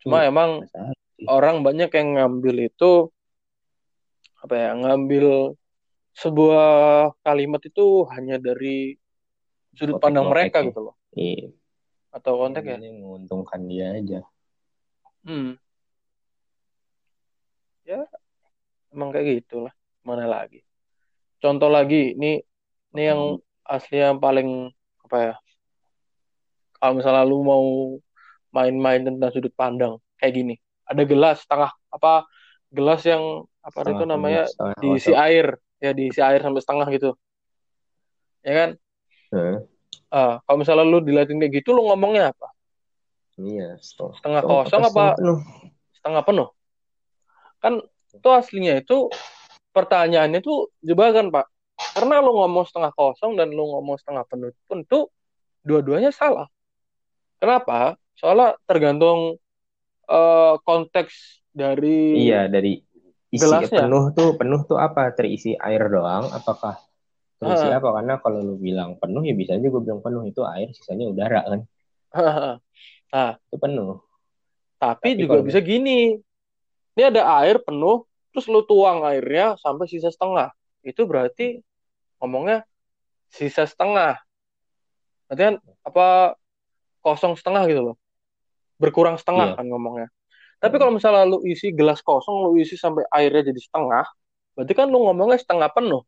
[0.01, 0.95] Cuma Itu emang masalah.
[1.29, 2.93] orang banyak yang ngambil itu
[4.41, 5.53] apa ya ngambil
[6.13, 6.71] sebuah
[7.21, 8.97] kalimat itu hanya dari
[9.75, 11.53] sudut pandang mereka gitu loh Iya.
[12.13, 12.77] atau konteks ya?
[12.77, 14.21] Ini menguntungkan dia aja.
[15.25, 15.57] hmm.
[17.89, 18.05] ya
[18.93, 19.73] emang kayak gitulah.
[20.05, 20.61] Mana lagi?
[21.41, 22.43] Contoh lagi ini
[22.93, 24.69] ini yang asli yang paling
[25.07, 25.35] apa ya
[26.83, 27.65] kalau misalnya lu mau
[28.51, 30.55] main-main tentang sudut pandang kayak gini.
[30.85, 32.27] Ada gelas setengah apa
[32.69, 35.47] gelas yang apa Setengah itu namanya setengah diisi air.
[35.83, 37.11] Ya diisi air sampai setengah gitu.
[38.43, 38.71] Ya kan?
[39.31, 39.72] Heeh.
[40.13, 42.53] Ah, kalau misalnya lu diliatin kayak gitu lu ngomongnya apa
[43.41, 44.93] Iya, setengah, Setengah kosong apa?
[44.93, 45.39] setengah penuh?
[45.97, 46.49] setengah penuh
[47.63, 47.75] kan
[48.13, 49.07] itu aslinya itu
[49.73, 51.47] pertanyaannya itu jebakan pak
[51.95, 55.09] karena lu ngomong setengah kosong dan lu ngomong setengah penuh pun tuh
[55.63, 56.51] dua-duanya salah
[57.39, 59.39] kenapa soalnya tergantung
[60.11, 62.83] eh, konteks dari Iya, dari
[63.33, 63.89] isi Gelasnya.
[63.89, 65.09] penuh tuh penuh tuh apa?
[65.17, 66.29] Terisi air doang?
[66.37, 66.77] Apakah
[67.43, 67.83] terisi Ah.
[67.83, 67.89] apa?
[67.93, 71.43] Karena kalau lu bilang penuh ya bisa aja gue bilang penuh itu air, sisanya udara
[71.43, 71.61] kan?
[73.49, 73.99] Itu penuh.
[74.79, 76.19] tapi Tapi juga kalau- bisa gini
[76.93, 80.51] ini ada air penuh terus lu tuang airnya sampai sisa setengah
[80.83, 81.63] itu berarti
[82.19, 82.67] ngomongnya
[83.31, 84.19] sisa setengah
[85.25, 85.55] berarti kan
[85.87, 86.35] apa
[86.99, 87.97] kosong setengah gitu loh
[88.77, 89.59] berkurang setengah Iya.
[89.63, 90.09] kan ngomongnya
[90.59, 94.03] tapi kalau misalnya lu isi gelas kosong lu isi sampai airnya jadi setengah
[94.59, 96.03] berarti kan lu ngomongnya setengah penuh.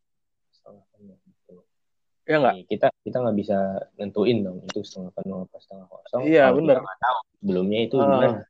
[2.25, 3.57] Ya nggak Nih, kita kita nggak bisa
[4.01, 6.21] nentuin dong itu setengah penuh apa setengah kosong.
[6.25, 8.09] Iya, nggak tahu sebelumnya itu Ah.
[8.09, 8.41] gimana.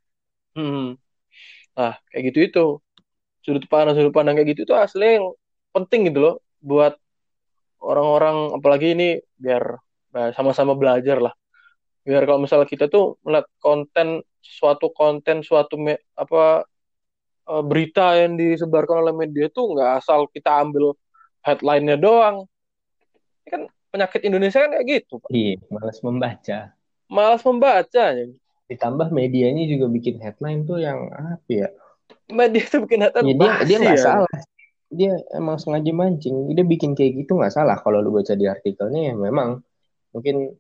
[0.55, 0.87] Hmm.
[1.75, 2.67] Nah, kayak gitu itu.
[3.45, 5.35] Sudut pandang sudut pandang kayak gitu itu asli yang
[5.75, 6.35] penting gitu loh
[6.65, 6.97] buat
[7.85, 9.77] orang-orang apalagi ini biar
[10.17, 11.35] nah, sama-sama belajar lah.
[12.07, 16.65] Biar kalau misalnya kita tuh melihat konten suatu konten suatu me- apa
[17.53, 20.97] eh, berita yang disebarkan oleh media tuh nggak asal kita ambil
[21.45, 22.49] headline-nya doang.
[23.45, 23.63] Ini kan
[23.93, 25.29] penyakit Indonesia kan kayak gitu, Pak.
[25.29, 26.59] Iya, malas membaca.
[27.13, 28.25] Malas membaca ya.
[28.73, 31.69] Ditambah medianya juga bikin headline tuh yang apa ya?
[32.33, 34.05] Media tuh bikin headline Ya, dia dia nggak ya.
[34.05, 34.37] salah.
[34.89, 36.57] Dia emang sengaja mancing.
[36.57, 37.77] Dia bikin kayak gitu nggak salah.
[37.85, 39.61] Kalau lu baca di artikelnya ya memang
[40.17, 40.57] mungkin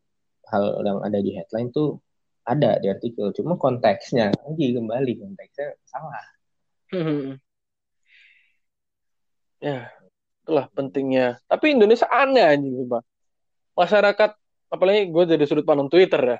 [0.52, 1.96] hal yang ada di headline tuh
[2.44, 3.32] ada di artikel.
[3.32, 6.26] Cuma konteksnya lagi kembali konteksnya salah.
[6.92, 7.40] Hmm.
[9.64, 9.88] Ya,
[10.44, 11.40] itulah pentingnya.
[11.48, 13.00] Tapi Indonesia aneh anjing, Pak.
[13.80, 14.30] Masyarakat,
[14.68, 16.38] apalagi gue dari sudut pandang Twitter ya.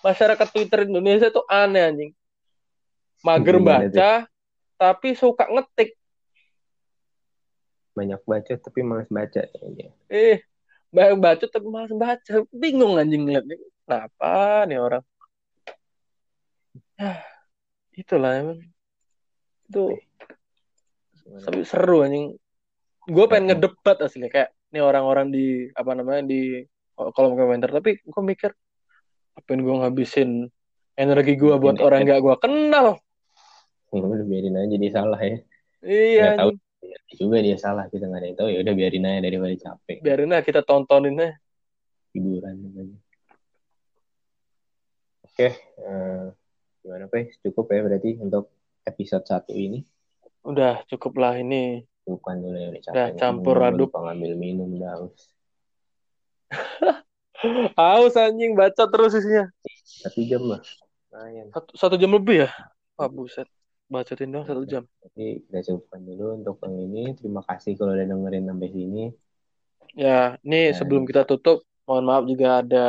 [0.00, 2.10] Masyarakat Twitter Indonesia tuh aneh anjing.
[3.20, 4.10] Mager Gimana baca,
[4.80, 5.92] tapi suka ngetik.
[7.92, 9.40] Banyak baca tapi malas baca.
[9.76, 9.88] Ya.
[10.08, 10.40] Eh,
[10.88, 12.32] banyak baca tapi malas baca.
[12.48, 13.60] Bingung anjing ngeliatnya.
[13.84, 15.04] Kenapa nih orang?
[16.96, 17.20] Ya,
[17.92, 18.60] itulah emang.
[19.68, 19.92] Itu
[21.44, 22.40] tapi seru anjing.
[23.06, 26.66] Gue pengen ngedebat asli kayak nih orang-orang di apa namanya di
[26.96, 28.50] kolom komentar tapi gue mikir
[29.36, 30.50] apain gue ngabisin
[30.96, 32.86] energi gue buat orang nggak gue kenal.
[33.94, 35.38] Ya udah biarin aja dia salah ya.
[35.86, 36.50] Iya, tahu.
[37.14, 40.34] juga dia salah kita nggak ada yang tahu ya udah biarin aja daripada capek biarin
[40.34, 41.34] aja kita tontonin aja.
[42.14, 42.96] hiburan aja.
[45.36, 46.26] Oke, eh,
[46.80, 47.28] gimana Pe?
[47.44, 48.48] Cukup ya berarti untuk
[48.88, 49.84] episode satu ini.
[50.48, 51.84] Udah cukup lah ini.
[52.06, 53.18] Bukan dulu ya udah capek.
[53.18, 53.88] Campur Ngomong, aduk.
[53.90, 55.18] lupa ngambil minum udah haus.
[57.74, 59.50] Haus anjing baca terus isinya.
[59.82, 60.62] Satu jam lah.
[61.10, 61.46] Lumayan.
[61.50, 62.50] Satu, satu jam lebih ya?
[62.94, 63.50] Wah buset.
[63.86, 64.82] Bacotin dong satu jam.
[65.02, 67.02] Jadi kita cukupkan dulu untuk yang ini.
[67.18, 69.04] Terima kasih kalau udah dengerin sampai sini.
[69.96, 72.86] Ya, ini Dan- sebelum kita tutup, mohon maaf juga ada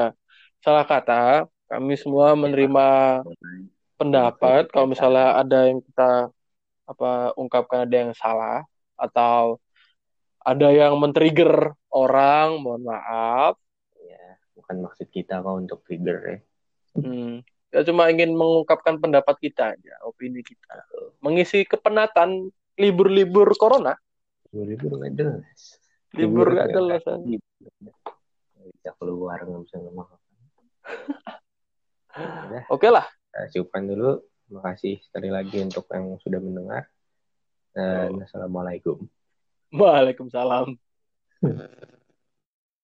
[0.62, 1.46] salah kata.
[1.70, 2.88] Kami semua menerima
[3.98, 4.70] pendapat.
[4.70, 6.30] Kalau misalnya ada yang kita
[6.88, 8.64] apa ungkapkan ada yang salah
[8.98, 9.62] atau
[10.44, 13.56] ada yang men-trigger orang, mohon maaf.
[14.02, 16.38] Ya, bukan maksud kita kok untuk trigger ya.
[16.98, 17.46] Hmm.
[17.68, 20.88] Ya cuma ingin mengungkapkan pendapat kita aja, opini kita.
[21.20, 22.50] Mengisi kepenatan
[22.80, 24.00] libur-libur corona,
[24.56, 25.60] Libur nggak jelas.
[26.16, 27.04] libur Libur gak nggak jelas.
[28.58, 30.08] bisa keluar nggak bisa ngomong.
[32.74, 33.06] Oke lah.
[33.52, 34.24] cukupkan dulu.
[34.48, 36.88] Terima kasih sekali lagi untuk yang sudah mendengar.
[37.78, 38.26] Dan Oh.
[38.26, 39.06] assalamualaikum.
[39.70, 40.74] Waalaikumsalam.